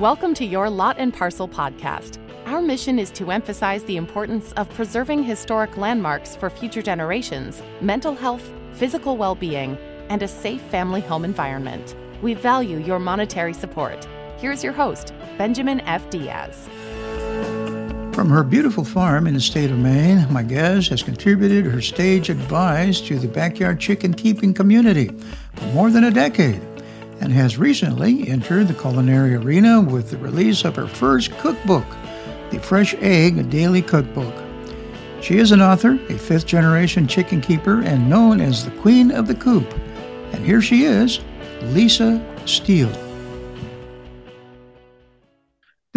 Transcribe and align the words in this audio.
Welcome 0.00 0.32
to 0.36 0.46
your 0.46 0.70
Lot 0.70 0.96
and 0.98 1.12
Parcel 1.12 1.46
podcast. 1.46 2.18
Our 2.46 2.62
mission 2.62 2.98
is 2.98 3.10
to 3.10 3.30
emphasize 3.30 3.84
the 3.84 3.98
importance 3.98 4.52
of 4.52 4.70
preserving 4.70 5.24
historic 5.24 5.76
landmarks 5.76 6.34
for 6.34 6.48
future 6.48 6.80
generations, 6.80 7.62
mental 7.82 8.14
health, 8.14 8.50
physical 8.72 9.18
well 9.18 9.34
being, 9.34 9.76
and 10.08 10.22
a 10.22 10.28
safe 10.28 10.62
family 10.62 11.02
home 11.02 11.26
environment. 11.26 11.94
We 12.22 12.32
value 12.32 12.78
your 12.78 12.98
monetary 12.98 13.52
support. 13.52 14.08
Here's 14.38 14.64
your 14.64 14.72
host, 14.72 15.12
Benjamin 15.36 15.80
F. 15.80 16.08
Diaz. 16.08 16.66
From 18.12 18.28
her 18.28 18.44
beautiful 18.44 18.84
farm 18.84 19.26
in 19.26 19.32
the 19.32 19.40
state 19.40 19.70
of 19.70 19.78
Maine, 19.78 20.30
my 20.30 20.42
guest 20.42 20.90
has 20.90 21.02
contributed 21.02 21.64
her 21.64 21.80
stage 21.80 22.28
advice 22.28 23.00
to 23.00 23.18
the 23.18 23.26
backyard 23.26 23.80
chicken 23.80 24.12
keeping 24.12 24.52
community 24.52 25.10
for 25.54 25.64
more 25.68 25.90
than 25.90 26.04
a 26.04 26.10
decade 26.10 26.60
and 27.20 27.32
has 27.32 27.56
recently 27.56 28.28
entered 28.28 28.68
the 28.68 28.74
culinary 28.74 29.34
arena 29.34 29.80
with 29.80 30.10
the 30.10 30.18
release 30.18 30.64
of 30.64 30.76
her 30.76 30.86
first 30.86 31.36
cookbook, 31.38 31.86
The 32.50 32.58
Fresh 32.58 32.94
Egg 33.00 33.48
Daily 33.48 33.80
Cookbook. 33.80 34.34
She 35.22 35.38
is 35.38 35.50
an 35.50 35.62
author, 35.62 35.98
a 36.10 36.18
fifth 36.18 36.46
generation 36.46 37.08
chicken 37.08 37.40
keeper, 37.40 37.80
and 37.80 38.10
known 38.10 38.42
as 38.42 38.64
the 38.64 38.72
Queen 38.82 39.10
of 39.10 39.26
the 39.26 39.34
Coop. 39.34 39.72
And 40.32 40.44
here 40.44 40.60
she 40.60 40.84
is, 40.84 41.20
Lisa 41.62 42.22
Steele. 42.44 43.11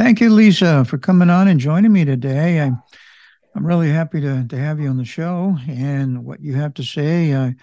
Thank 0.06 0.22
you, 0.22 0.30
Lisa, 0.30 0.86
for 0.86 1.00
coming 1.00 1.32
on 1.32 1.48
and 1.48 1.60
joining 1.60 1.92
me 1.92 2.06
today. 2.06 2.62
I'm, 2.62 2.80
I'm 3.56 3.66
really 3.66 3.90
happy 3.90 4.22
to, 4.22 4.48
to 4.48 4.56
have 4.56 4.80
you 4.80 4.88
on 4.88 4.98
the 4.98 5.04
show 5.04 5.58
and 5.68 6.24
what 6.24 6.42
you 6.42 6.54
have 6.54 6.76
to 6.76 6.84
say. 6.84 7.34
Uh, 7.34 7.54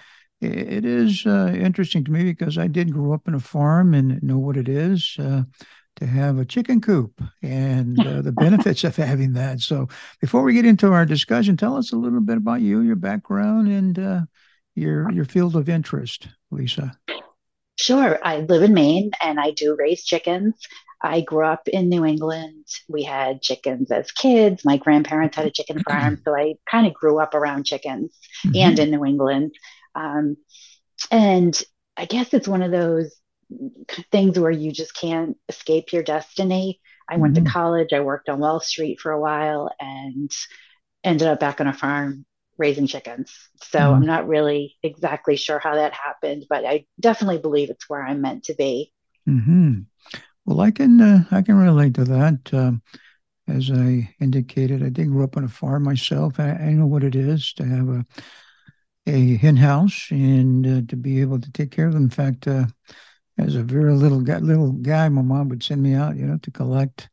it 0.40 0.84
is 0.84 1.24
uh, 1.24 1.54
interesting 1.56 2.02
to 2.02 2.10
me 2.10 2.24
because 2.24 2.58
I 2.58 2.66
did 2.66 2.92
grow 2.92 3.12
up 3.12 3.28
in 3.28 3.34
a 3.34 3.38
farm 3.38 3.94
and 3.94 4.20
know 4.24 4.38
what 4.38 4.56
it 4.56 4.68
is 4.68 5.14
uh, 5.20 5.44
to 5.94 6.04
have 6.04 6.38
a 6.38 6.44
chicken 6.44 6.80
coop 6.80 7.22
and 7.42 8.04
uh, 8.04 8.22
the 8.22 8.32
benefits 8.36 8.82
of 8.82 8.96
having 8.96 9.34
that. 9.34 9.60
So, 9.60 9.86
before 10.20 10.42
we 10.42 10.52
get 10.52 10.66
into 10.66 10.92
our 10.92 11.06
discussion, 11.06 11.56
tell 11.56 11.76
us 11.76 11.92
a 11.92 11.96
little 11.96 12.20
bit 12.20 12.38
about 12.38 12.60
you, 12.60 12.80
your 12.80 12.96
background, 12.96 13.68
and 13.68 13.98
uh, 14.00 14.20
your 14.74 15.08
your 15.12 15.26
field 15.26 15.54
of 15.54 15.68
interest, 15.68 16.26
Lisa. 16.50 16.98
Sure. 17.76 18.18
I 18.22 18.38
live 18.40 18.62
in 18.62 18.74
Maine 18.74 19.10
and 19.20 19.40
I 19.40 19.50
do 19.50 19.74
raise 19.78 20.04
chickens. 20.04 20.54
I 21.02 21.20
grew 21.20 21.44
up 21.44 21.66
in 21.68 21.88
New 21.88 22.04
England. 22.04 22.66
We 22.88 23.02
had 23.02 23.42
chickens 23.42 23.90
as 23.90 24.12
kids. 24.12 24.64
My 24.64 24.76
grandparents 24.76 25.36
had 25.36 25.46
a 25.46 25.50
chicken 25.50 25.82
farm. 25.82 26.20
So 26.24 26.36
I 26.36 26.54
kind 26.70 26.86
of 26.86 26.94
grew 26.94 27.18
up 27.18 27.34
around 27.34 27.64
chickens 27.64 28.16
mm-hmm. 28.46 28.56
and 28.56 28.78
in 28.78 28.90
New 28.90 29.04
England. 29.04 29.54
Um, 29.94 30.36
and 31.10 31.60
I 31.96 32.04
guess 32.04 32.32
it's 32.32 32.48
one 32.48 32.62
of 32.62 32.70
those 32.70 33.14
things 34.10 34.38
where 34.38 34.50
you 34.50 34.72
just 34.72 34.94
can't 34.94 35.36
escape 35.48 35.92
your 35.92 36.02
destiny. 36.02 36.80
I 37.08 37.16
went 37.16 37.34
mm-hmm. 37.34 37.44
to 37.44 37.50
college, 37.50 37.92
I 37.92 38.00
worked 38.00 38.28
on 38.28 38.38
Wall 38.38 38.60
Street 38.60 39.00
for 39.00 39.10
a 39.12 39.20
while, 39.20 39.70
and 39.80 40.30
ended 41.04 41.28
up 41.28 41.40
back 41.40 41.60
on 41.60 41.66
a 41.66 41.72
farm 41.72 42.24
raising 42.58 42.86
chickens. 42.86 43.34
So 43.62 43.78
mm-hmm. 43.78 43.94
I'm 43.94 44.06
not 44.06 44.28
really 44.28 44.76
exactly 44.82 45.36
sure 45.36 45.58
how 45.58 45.74
that 45.74 45.92
happened, 45.92 46.46
but 46.48 46.64
I 46.64 46.86
definitely 47.00 47.38
believe 47.38 47.70
it's 47.70 47.88
where 47.88 48.02
I'm 48.02 48.20
meant 48.20 48.44
to 48.44 48.54
be. 48.54 48.92
Mm-hmm. 49.28 49.80
Well, 50.44 50.60
I 50.60 50.70
can 50.70 51.00
uh, 51.00 51.24
I 51.30 51.42
can 51.42 51.56
relate 51.56 51.94
to 51.94 52.04
that. 52.04 52.52
Um, 52.52 52.82
as 53.48 53.70
I 53.70 54.14
indicated, 54.20 54.82
I 54.82 54.90
did 54.90 55.08
grow 55.10 55.24
up 55.24 55.36
on 55.36 55.44
a 55.44 55.48
farm 55.48 55.84
myself. 55.84 56.40
I, 56.40 56.50
I 56.52 56.72
know 56.74 56.86
what 56.86 57.04
it 57.04 57.16
is 57.16 57.52
to 57.54 57.64
have 57.64 57.88
a 57.88 58.06
a 59.06 59.36
hen 59.36 59.56
house 59.56 60.08
and 60.10 60.66
uh, 60.66 60.80
to 60.88 60.96
be 60.96 61.20
able 61.20 61.40
to 61.40 61.50
take 61.52 61.70
care 61.70 61.86
of 61.88 61.94
them. 61.94 62.04
In 62.04 62.10
fact, 62.10 62.46
uh, 62.46 62.66
as 63.38 63.56
a 63.56 63.62
very 63.64 63.94
little 63.94 64.20
guy, 64.20 64.38
little 64.38 64.72
guy, 64.72 65.08
my 65.08 65.22
mom 65.22 65.48
would 65.50 65.62
send 65.62 65.82
me 65.82 65.94
out, 65.94 66.16
you 66.16 66.26
know, 66.26 66.38
to 66.38 66.50
collect 66.50 67.08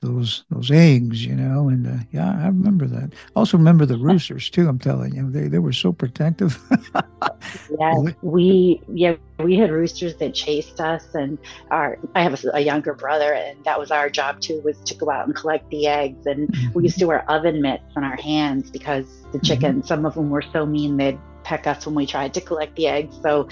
those 0.00 0.44
those 0.50 0.70
eggs, 0.70 1.24
you 1.24 1.34
know, 1.34 1.68
and 1.68 1.86
uh, 1.86 2.04
yeah, 2.12 2.30
I 2.30 2.46
remember 2.46 2.86
that. 2.86 3.12
Also 3.34 3.56
remember 3.56 3.84
the 3.84 3.96
roosters 3.98 4.48
too. 4.48 4.68
I'm 4.68 4.78
telling 4.78 5.14
you, 5.14 5.30
they 5.30 5.48
they 5.48 5.58
were 5.58 5.72
so 5.72 5.92
protective. 5.92 6.58
yeah, 7.80 7.94
we 8.22 8.80
yeah 8.92 9.16
we 9.38 9.56
had 9.56 9.70
roosters 9.70 10.16
that 10.16 10.34
chased 10.34 10.80
us, 10.80 11.14
and 11.14 11.38
our 11.70 11.98
I 12.14 12.22
have 12.22 12.44
a, 12.44 12.50
a, 12.54 12.60
younger 12.60 12.94
brother, 12.94 13.32
and 13.32 13.62
that 13.64 13.78
was 13.78 13.90
our 13.90 14.08
job 14.08 14.40
too 14.40 14.60
was 14.64 14.78
to 14.80 14.94
go 14.94 15.10
out 15.10 15.26
and 15.26 15.34
collect 15.34 15.68
the 15.70 15.86
eggs, 15.86 16.26
and 16.26 16.48
mm-hmm. 16.48 16.72
we 16.74 16.84
used 16.84 16.98
to 16.98 17.06
wear 17.06 17.28
oven 17.30 17.60
mitts 17.60 17.96
on 17.96 18.04
our 18.04 18.16
hands 18.16 18.70
because 18.70 19.06
the 19.32 19.38
chickens, 19.40 19.80
mm-hmm. 19.80 19.88
some 19.88 20.06
of 20.06 20.14
them 20.14 20.30
were 20.30 20.44
so 20.52 20.64
mean 20.64 20.96
they'd 20.96 21.18
peck 21.42 21.66
us 21.66 21.86
when 21.86 21.94
we 21.94 22.06
tried 22.06 22.34
to 22.34 22.40
collect 22.40 22.76
the 22.76 22.86
eggs. 22.86 23.16
So 23.22 23.48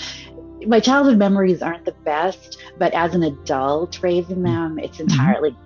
my 0.67 0.81
childhood 0.81 1.19
memories 1.19 1.63
aren't 1.63 1.85
the 1.85 1.93
best, 1.93 2.59
but 2.79 2.95
as 2.95 3.15
an 3.15 3.23
adult 3.23 4.03
raising 4.03 4.43
them, 4.43 4.79
it's 4.79 4.99
mm-hmm. 4.99 5.11
entirely 5.11 5.51
mm-hmm. 5.51 5.66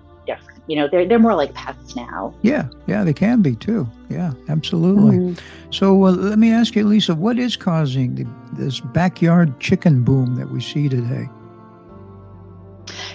You 0.67 0.75
know 0.75 0.87
they're 0.87 1.07
they're 1.07 1.19
more 1.19 1.35
like 1.35 1.53
pets 1.53 1.95
now 1.95 2.33
yeah 2.41 2.67
yeah 2.87 3.03
they 3.03 3.13
can 3.13 3.41
be 3.41 3.55
too 3.55 3.87
yeah 4.09 4.31
absolutely 4.49 5.17
mm-hmm. 5.17 5.71
so 5.71 6.05
uh, 6.05 6.11
let 6.11 6.39
me 6.39 6.51
ask 6.51 6.75
you 6.75 6.85
lisa 6.85 7.13
what 7.15 7.37
is 7.37 7.55
causing 7.55 8.15
the, 8.15 8.27
this 8.53 8.79
backyard 8.79 9.59
chicken 9.59 10.03
boom 10.03 10.35
that 10.35 10.49
we 10.49 10.61
see 10.61 10.87
today 10.87 11.27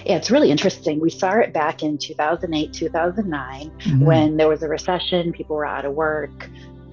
yeah, 0.04 0.16
it's 0.16 0.30
really 0.30 0.52
interesting. 0.52 1.00
We 1.00 1.10
saw 1.10 1.32
it 1.40 1.52
back 1.52 1.82
in 1.82 1.98
2008, 1.98 2.72
2009, 2.72 3.70
mm-hmm. 3.70 4.04
when 4.04 4.36
there 4.36 4.46
was 4.46 4.62
a 4.62 4.68
recession, 4.68 5.32
people 5.32 5.56
were 5.56 5.66
out 5.66 5.84
of 5.84 5.94
work 5.94 6.48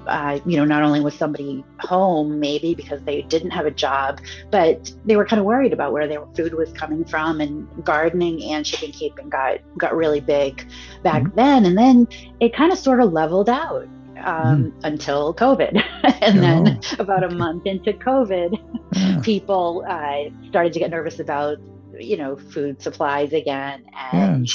uh, 0.08 0.40
you 0.46 0.58
know, 0.58 0.66
not 0.66 0.84
only 0.84 1.00
was 1.00 1.14
somebody 1.14 1.64
home 1.80 2.40
maybe 2.40 2.74
because 2.74 3.02
they 3.03 3.22
didn't 3.24 3.52
have 3.52 3.66
a 3.66 3.72
job, 3.72 4.19
but 4.52 4.91
they 5.06 5.16
were 5.16 5.25
kind 5.25 5.40
of 5.40 5.46
worried 5.46 5.74
about 5.74 5.91
where 5.91 6.08
their 6.08 6.25
food 6.36 6.53
was 6.53 6.72
coming 6.74 7.06
from. 7.06 7.41
And 7.41 7.68
gardening 7.84 8.44
and 8.44 8.66
chicken 8.66 8.92
keeping 8.92 9.30
got 9.30 9.59
got 9.78 9.96
really 9.96 10.19
big 10.19 10.68
back 11.03 11.24
mm-hmm. 11.24 11.36
then, 11.36 11.66
and 11.66 11.78
then 11.78 12.08
it 12.40 12.56
kind 12.56 12.72
of 12.72 12.78
sort 12.78 13.02
of 13.02 13.12
leveled 13.12 13.50
out 13.50 13.88
um, 14.24 14.72
mm. 14.72 14.74
until 14.84 15.34
COVID. 15.34 15.81
and 16.22 16.38
oh, 16.38 16.42
then 16.42 16.80
about 17.00 17.24
okay. 17.24 17.34
a 17.34 17.38
month 17.38 17.66
into 17.66 17.94
COVID, 17.94 18.59
yeah. 18.94 19.19
people 19.22 19.84
uh, 19.88 20.30
started 20.50 20.74
to 20.74 20.80
get 20.80 20.92
nervous 20.92 21.19
about 21.19 21.58
you 22.03 22.18
know 22.18 22.36
food 22.36 22.81
supplies 22.81 23.34
again 23.34 23.84
and 23.96 24.47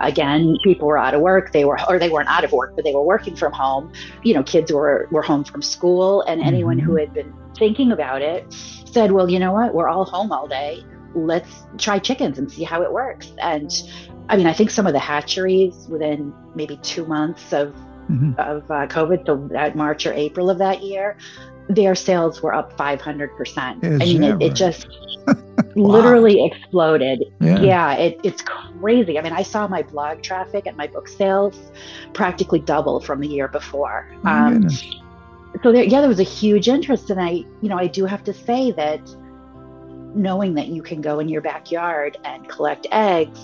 again 0.00 0.56
people 0.64 0.88
were 0.88 0.98
out 0.98 1.14
of 1.14 1.20
work 1.20 1.52
they 1.52 1.64
were 1.64 1.78
or 1.88 1.98
they 1.98 2.08
weren't 2.08 2.28
out 2.28 2.44
of 2.44 2.52
work 2.52 2.74
but 2.74 2.84
they 2.84 2.94
were 2.94 3.02
working 3.02 3.36
from 3.36 3.52
home 3.52 3.92
you 4.22 4.34
know 4.34 4.42
kids 4.42 4.72
were 4.72 5.08
were 5.10 5.22
home 5.22 5.44
from 5.44 5.62
school 5.62 6.22
and 6.22 6.40
mm-hmm. 6.40 6.48
anyone 6.48 6.78
who 6.78 6.96
had 6.96 7.12
been 7.12 7.32
thinking 7.56 7.92
about 7.92 8.22
it 8.22 8.50
said 8.52 9.12
well 9.12 9.30
you 9.30 9.38
know 9.38 9.52
what 9.52 9.74
we're 9.74 9.88
all 9.88 10.04
home 10.04 10.32
all 10.32 10.48
day 10.48 10.82
let's 11.14 11.64
try 11.78 11.98
chickens 11.98 12.38
and 12.38 12.50
see 12.50 12.64
how 12.64 12.82
it 12.82 12.92
works 12.92 13.32
and 13.42 13.82
i 14.28 14.36
mean 14.36 14.46
i 14.46 14.52
think 14.52 14.70
some 14.70 14.86
of 14.86 14.92
the 14.92 14.98
hatcheries 14.98 15.86
within 15.88 16.32
maybe 16.54 16.76
two 16.78 17.06
months 17.06 17.52
of 17.52 17.68
mm-hmm. 18.08 18.32
of 18.38 18.68
uh, 18.70 18.86
covid 18.86 19.24
so 19.26 19.48
at 19.56 19.76
march 19.76 20.06
or 20.06 20.12
april 20.14 20.50
of 20.50 20.58
that 20.58 20.82
year 20.82 21.16
their 21.68 21.94
sales 21.94 22.42
were 22.42 22.54
up 22.54 22.76
500%. 22.76 23.56
I 23.56 23.98
mean, 23.98 24.22
it, 24.22 24.32
right? 24.32 24.42
it, 24.42 24.54
just 24.54 24.86
wow. 25.76 25.90
literally 25.90 26.44
exploded. 26.44 27.24
Yeah, 27.40 27.60
yeah 27.60 27.92
it, 27.94 28.20
it's 28.22 28.42
crazy. 28.42 29.18
I 29.18 29.22
mean, 29.22 29.32
I 29.32 29.42
saw 29.42 29.66
my 29.68 29.82
blog 29.82 30.22
traffic 30.22 30.66
and 30.66 30.76
my 30.76 30.86
book 30.86 31.08
sales 31.08 31.58
practically 32.12 32.60
double 32.60 33.00
from 33.00 33.20
the 33.20 33.28
year 33.28 33.48
before. 33.48 34.10
Um, 34.24 34.68
so 35.62 35.72
there, 35.72 35.84
yeah, 35.84 36.00
there 36.00 36.08
was 36.08 36.20
a 36.20 36.24
huge 36.24 36.68
interest. 36.68 37.10
And 37.10 37.20
I, 37.20 37.44
you 37.60 37.68
know, 37.68 37.78
I 37.78 37.86
do 37.86 38.04
have 38.04 38.24
to 38.24 38.34
say 38.34 38.72
that 38.72 39.00
knowing 40.14 40.54
that 40.54 40.68
you 40.68 40.82
can 40.82 41.00
go 41.00 41.18
in 41.18 41.28
your 41.28 41.40
backyard 41.40 42.16
and 42.24 42.48
collect 42.48 42.86
eggs 42.92 43.40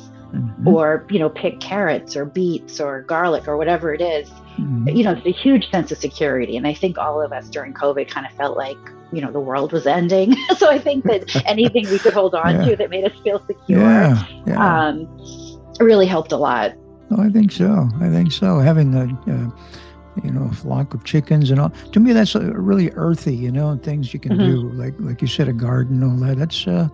mm-hmm. 0.60 0.69
or, 0.69 1.06
you 1.10 1.19
know, 1.19 1.28
pick 1.28 1.60
carrots 1.60 2.16
or 2.16 2.25
beets 2.25 2.81
or 2.81 3.03
garlic 3.03 3.48
or 3.48 3.56
whatever 3.56 3.93
it 3.94 4.00
is, 4.00 4.28
mm-hmm. 4.59 4.88
you 4.88 5.03
know, 5.03 5.12
it's 5.12 5.26
a 5.26 5.32
huge 5.32 5.71
sense 5.71 5.91
of 5.91 5.98
security. 5.98 6.56
And 6.56 6.66
I 6.66 6.75
think 6.75 6.98
all 6.98 7.21
of 7.21 7.32
us 7.32 7.48
during 7.48 7.73
COVID 7.73 8.08
kind 8.08 8.26
of 8.26 8.32
felt 8.32 8.56
like, 8.56 8.79
you 9.12 9.20
know, 9.20 9.32
the 9.32 9.40
world 9.40 9.73
was 9.73 9.87
ending. 9.87 10.37
so 10.56 10.70
I 10.70 10.79
think 10.79 11.05
that 11.05 11.43
anything 11.46 11.88
we 11.90 11.99
could 11.99 12.12
hold 12.12 12.34
on 12.34 12.56
yeah. 12.56 12.64
to 12.67 12.76
that 12.76 12.90
made 12.90 13.05
us 13.05 13.19
feel 13.23 13.44
secure 13.46 13.81
yeah. 13.81 14.25
Yeah. 14.46 14.87
Um, 14.87 15.08
really 15.81 16.06
helped 16.06 16.32
a 16.32 16.37
lot. 16.37 16.75
Oh, 17.11 17.23
I 17.23 17.31
think 17.31 17.50
so. 17.50 17.88
I 18.00 18.08
think 18.08 18.31
so. 18.31 18.58
Having 18.58 18.94
a, 18.94 19.05
uh, 19.31 19.50
you 20.23 20.31
know, 20.31 20.49
a 20.50 20.55
flock 20.55 20.94
of 20.94 21.05
chickens 21.05 21.50
and 21.50 21.58
all. 21.58 21.70
To 21.93 22.00
me, 22.00 22.12
that's 22.12 22.34
really 22.34 22.90
earthy, 22.93 23.34
you 23.34 23.50
know, 23.50 23.76
things 23.76 24.12
you 24.12 24.20
can 24.20 24.32
mm-hmm. 24.32 24.44
do, 24.44 24.69
like 24.73 24.94
like 24.99 25.23
you 25.23 25.29
said, 25.29 25.49
a 25.49 25.52
garden, 25.52 26.02
all 26.02 26.17
that. 26.26 26.38
That's, 26.38 26.67
uh, 26.67 26.88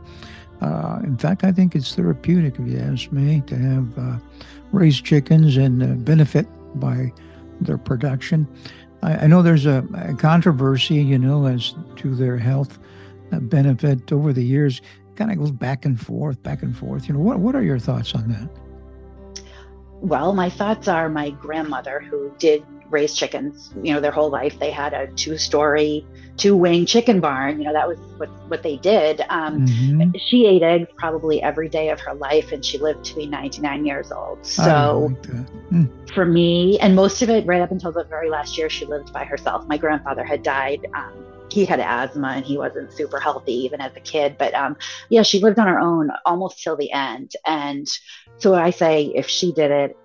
uh, 0.61 1.01
in 1.03 1.17
fact, 1.17 1.45
I 1.45 1.53
think 1.53 1.75
it's 1.75 1.95
therapeutic, 1.95 2.59
if 2.59 2.67
you 2.67 2.79
ask 2.79 3.13
me, 3.13 3.43
to 3.47 3.57
have 3.57 3.99
uh, 3.99 4.19
raised 4.73 5.05
chickens 5.05 5.57
and 5.57 5.83
uh, 5.83 5.87
benefit 6.05 6.47
by 6.81 7.13
their 7.61 7.79
production. 7.79 8.47
I, 9.03 9.17
I 9.17 9.27
know 9.27 9.43
there's 9.43 9.67
a, 9.67 9.87
a, 9.95 10.15
controversy, 10.15 10.97
you 10.97 11.19
know, 11.19 11.47
as 11.47 11.75
to 11.97 12.15
their 12.15 12.39
health 12.39 12.79
uh, 13.33 13.41
benefit 13.41 14.13
over 14.13 14.33
the 14.33 14.45
years. 14.45 14.81
Kind 15.17 15.31
of 15.31 15.39
goes 15.39 15.51
back 15.51 15.85
and 15.85 15.99
forth, 15.99 16.43
back 16.43 16.63
and 16.63 16.77
forth. 16.77 17.09
You 17.09 17.15
know, 17.15 17.21
what 17.21 17.39
what 17.39 17.55
are 17.55 17.63
your 17.63 17.79
thoughts 17.79 18.15
on 18.15 18.29
that? 18.29 18.51
Well, 20.01 20.35
my 20.35 20.51
thoughts 20.51 20.89
are 20.89 21.09
my 21.09 21.31
grandmother, 21.31 22.01
who 22.01 22.33
did 22.39 22.65
raise 22.91 23.15
chickens, 23.15 23.73
you 23.83 23.93
know, 23.93 24.01
their 24.01 24.11
whole 24.11 24.31
life. 24.31 24.59
They 24.59 24.71
had 24.71 24.93
a 24.93 25.09
two 25.09 25.39
story, 25.39 26.07
two 26.37 26.57
wing 26.57 26.87
chicken 26.87 27.21
barn. 27.21 27.59
You 27.59 27.65
know, 27.65 27.73
that 27.73 27.89
was 27.89 27.99
what, 28.17 28.29
what 28.49 28.63
they 28.63 28.77
did. 28.77 29.23
Um, 29.29 29.67
mm-hmm. 29.67 30.17
She 30.29 30.47
ate 30.47 30.63
eggs 30.63 30.89
probably 30.97 31.43
every 31.43 31.69
day 31.69 31.91
of 31.91 32.01
her 32.01 32.15
life, 32.15 32.53
and 32.53 32.65
she 32.65 32.79
lived 32.79 33.05
to 33.07 33.17
be 33.17 33.27
99 33.27 33.87
years 33.87 34.13
old. 34.13 34.45
So 34.45 35.09
like 35.11 35.23
mm. 35.23 36.15
for 36.15 36.25
me, 36.25 36.79
and 36.81 36.95
most 36.95 37.23
of 37.23 37.31
it 37.31 37.47
right 37.47 37.61
up 37.61 37.71
until 37.71 37.93
the 37.93 38.05
very 38.05 38.31
last 38.31 38.57
year, 38.57 38.71
she 38.71 38.85
lived 38.85 39.13
by 39.13 39.25
herself. 39.25 39.67
My 39.67 39.77
grandfather 39.77 40.25
had 40.25 40.43
died. 40.43 40.87
Um, 40.95 41.27
he 41.57 41.65
had 41.65 41.81
asthma 41.81 42.29
and 42.29 42.45
he 42.45 42.59
wasn't 42.59 42.93
super 42.93 43.19
healthy 43.19 43.55
even 43.65 43.81
as 43.81 43.97
a 43.97 44.01
kid. 44.01 44.37
But 44.39 44.55
um, 44.55 44.77
yeah, 45.09 45.23
she 45.23 45.41
lived 45.41 45.59
on 45.59 45.67
her 45.67 45.81
own 45.81 46.11
almost 46.27 46.63
till 46.63 46.77
the 46.77 46.93
end. 46.93 47.33
And 47.47 47.89
so 48.37 48.55
I 48.55 48.71
say, 48.71 49.07
if 49.15 49.27
she 49.27 49.53
did 49.53 49.71
it, 49.71 49.97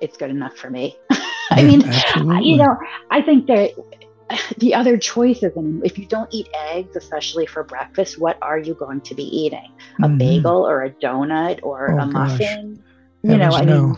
it's 0.00 0.16
good 0.16 0.30
enough 0.30 0.56
for 0.56 0.70
me. 0.70 0.96
I 1.50 1.64
mean, 1.64 1.82
Absolutely. 1.82 2.48
you 2.48 2.56
know, 2.58 2.78
I 3.10 3.22
think 3.22 3.48
that 3.48 3.72
the 4.58 4.72
other 4.72 4.96
choices, 4.96 5.52
and 5.56 5.84
if 5.84 5.98
you 5.98 6.06
don't 6.06 6.32
eat 6.32 6.48
eggs, 6.54 6.94
especially 6.94 7.44
for 7.44 7.64
breakfast, 7.64 8.20
what 8.20 8.38
are 8.40 8.58
you 8.58 8.74
going 8.74 9.00
to 9.02 9.14
be 9.16 9.24
eating? 9.24 9.72
A 9.98 10.02
mm-hmm. 10.02 10.16
bagel 10.16 10.64
or 10.66 10.84
a 10.84 10.90
donut 10.90 11.58
or 11.64 11.90
oh, 11.90 11.98
a 11.98 12.06
muffin? 12.06 12.82
You 13.22 13.36
know, 13.36 13.50
I 13.50 13.64
no. 13.64 13.88
mean, 13.88 13.96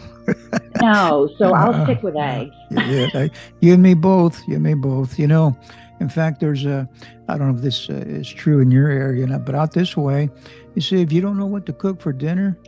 no. 0.81 1.31
So 1.39 1.53
I'll 1.53 1.75
uh, 1.83 1.85
stick 1.85 2.03
with 2.03 2.17
eggs. 2.17 2.51
yeah, 2.71 3.07
I, 3.15 3.31
you 3.61 3.75
and 3.75 3.83
me 3.83 3.95
both. 3.95 4.43
You 4.49 4.55
and 4.55 4.65
me 4.65 4.75
both. 4.75 5.17
You 5.17 5.29
know, 5.29 5.57
in 6.03 6.09
fact, 6.09 6.41
there's 6.41 6.67
a, 6.67 6.89
I 7.29 7.39
don't 7.39 7.53
know 7.53 7.55
if 7.55 7.63
this 7.63 7.89
uh, 7.89 7.95
is 7.95 8.29
true 8.29 8.59
in 8.59 8.73
your 8.73 8.91
area, 8.91 9.39
but 9.39 9.55
out 9.55 9.73
this 9.73 9.97
way, 9.97 10.29
you 10.75 10.83
see, 10.83 11.01
if 11.01 11.13
you 11.13 11.21
don't 11.21 11.39
know 11.39 11.47
what 11.47 11.65
to 11.67 11.73
cook 11.73 12.01
for 12.01 12.13
dinner, 12.13 12.59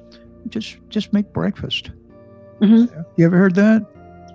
just 0.48 0.76
just 0.88 1.12
make 1.12 1.32
breakfast. 1.32 1.90
Mm-hmm. 2.60 3.00
You 3.16 3.26
ever 3.26 3.36
heard 3.36 3.56
that? 3.56 3.84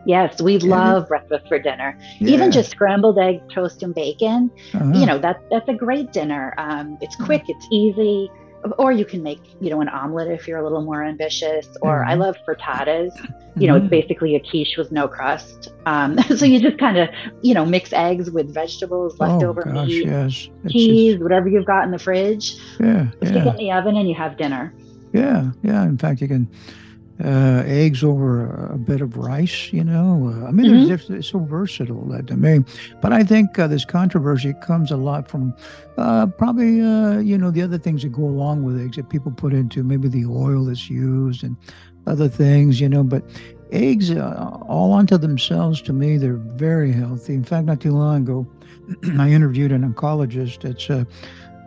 Yes, 0.06 0.42
we 0.42 0.57
yeah. 0.57 0.68
love 0.68 1.07
breakfast 1.07 1.48
for 1.48 1.60
dinner. 1.60 1.98
Yeah. 2.19 2.34
Even 2.34 2.51
just 2.51 2.72
scrambled 2.72 3.18
egg, 3.19 3.42
toast, 3.50 3.84
and 3.84 3.96
bacon. 3.96 4.51
Uh-huh. 4.74 4.92
You 4.94 5.06
know 5.06 5.18
that 5.18 5.42
that's 5.50 5.69
a 5.69 5.74
great 5.74 6.12
dinner. 6.12 6.54
Um, 6.57 6.98
it's 7.00 7.16
quick, 7.16 7.44
it's 7.48 7.68
easy 7.72 8.30
or 8.78 8.92
you 8.92 9.06
can 9.06 9.24
make 9.24 9.40
you 9.62 9.70
know 9.70 9.82
an 9.82 9.90
omelet 9.90 10.30
if 10.30 10.48
you're 10.48 10.60
a 10.60 10.64
little 10.64 10.82
more 10.82 11.04
ambitious 11.04 11.68
or 11.82 12.00
mm-hmm. 12.00 12.10
i 12.10 12.14
love 12.16 12.36
frittatas 12.48 13.12
you 13.56 13.68
know 13.68 13.76
mm-hmm. 13.76 13.86
it's 13.86 13.90
basically 13.90 14.36
a 14.36 14.40
quiche 14.40 14.76
with 14.78 14.92
no 14.92 15.08
crust 15.08 15.70
um, 15.86 16.18
so 16.36 16.46
you 16.46 16.60
just 16.60 16.78
kind 16.78 16.98
of 16.98 17.10
you 17.42 17.54
know 17.54 17.66
mix 17.66 17.94
eggs 17.94 18.30
with 18.30 18.54
vegetables 18.54 19.16
oh, 19.20 19.26
leftover 19.26 19.64
oh, 19.68 19.74
gosh, 19.74 19.88
meat 19.88 20.06
yes. 20.06 20.50
cheese 20.70 21.14
just... 21.14 21.24
whatever 21.24 21.48
you've 21.48 21.66
got 21.66 21.84
in 21.84 21.92
the 21.92 22.00
fridge 22.00 22.56
yeah, 22.80 23.10
stick 23.12 23.34
yeah. 23.34 23.46
it 23.46 23.48
in 23.48 23.58
the 23.58 23.72
oven 23.72 23.96
and 23.96 24.10
you 24.10 24.16
have 24.16 24.38
dinner 24.38 24.74
yeah 25.14 25.52
yeah 25.64 25.84
in 25.84 25.98
fact 25.98 26.22
you 26.22 26.28
can 26.28 26.48
uh, 27.24 27.63
eggs 27.66 28.04
over 28.04 28.45
a 28.71 28.77
bit 28.77 29.01
of 29.01 29.18
rice, 29.18 29.74
you 29.74 29.83
know. 29.83 30.33
Uh, 30.33 30.48
I 30.48 30.51
mean, 30.51 30.71
mm-hmm. 30.71 30.94
it's, 30.94 31.10
it's, 31.10 31.27
so 31.27 31.39
versatile 31.39 32.06
that 32.06 32.27
to 32.27 32.38
me. 32.38 32.63
But 33.01 33.12
I 33.12 33.24
think 33.24 33.60
uh, 33.60 33.68
this 33.68 33.83
controversy 33.83 34.54
comes 34.62 34.89
a 34.89 34.98
lot 34.98 35.27
from 35.27 35.54
uh, 35.98 36.27
probably, 36.27 36.81
uh, 36.81 37.19
you 37.19 37.38
know, 37.38 37.51
the 37.51 37.62
other 37.62 37.77
things 37.77 38.04
that 38.04 38.10
go 38.10 38.24
along 38.24 38.63
with 38.63 38.80
eggs 38.80 38.95
that 38.95 39.10
people 39.10 39.31
put 39.31 39.54
into 39.54 39.83
maybe 39.83 40.07
the 40.07 40.25
oil 40.25 40.66
that's 40.66 40.89
used 40.89 41.44
and 41.44 41.57
other 42.07 42.30
things, 42.30 42.80
you 42.80 42.88
know. 42.88 43.04
But 43.04 43.24
eggs, 43.71 44.12
uh, 44.12 44.57
all 44.68 44.94
unto 44.94 45.18
themselves, 45.18 45.81
to 45.83 45.94
me, 45.94 46.18
they're 46.18 46.38
very 46.38 46.94
healthy. 46.94 47.33
In 47.33 47.44
fact, 47.44 47.66
not 47.66 47.81
too 47.81 47.92
long 47.92 48.21
ago, 48.21 48.48
I 49.19 49.30
interviewed 49.30 49.74
an 49.74 49.94
oncologist 49.94 50.62
that's 50.62 50.89
a, 50.89 51.06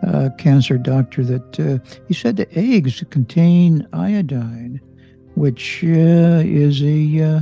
a 0.03 0.31
cancer 0.39 0.79
doctor 0.79 1.23
that 1.25 1.83
he 2.09 2.15
said 2.15 2.39
that 2.39 2.57
eggs 2.57 3.05
contain 3.11 3.87
iodine 3.93 4.81
which 5.35 5.83
uh, 5.85 6.43
is 6.45 6.83
a 6.83 7.23
uh, 7.23 7.41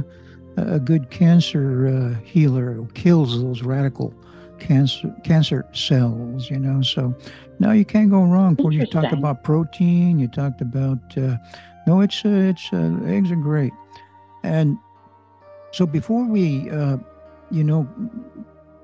a 0.56 0.80
good 0.80 1.10
cancer 1.10 1.88
uh, 1.88 2.20
healer. 2.24 2.82
It 2.82 2.94
kills 2.94 3.40
those 3.40 3.62
radical 3.62 4.14
cancer 4.58 5.14
cancer 5.24 5.66
cells. 5.72 6.50
You 6.50 6.58
know, 6.58 6.82
so 6.82 7.14
now 7.58 7.72
you 7.72 7.84
can't 7.84 8.10
go 8.10 8.22
wrong. 8.22 8.54
Before 8.54 8.72
you 8.72 8.86
talked 8.86 9.12
about 9.12 9.42
protein, 9.44 10.18
you 10.18 10.28
talked 10.28 10.60
about 10.60 10.98
uh, 11.16 11.36
no, 11.86 12.00
it's 12.00 12.24
uh, 12.24 12.28
it's 12.28 12.68
uh, 12.72 12.98
eggs 13.06 13.30
are 13.30 13.36
great, 13.36 13.72
and 14.42 14.78
so 15.72 15.86
before 15.86 16.24
we, 16.24 16.68
you 17.50 17.64
know, 17.64 17.88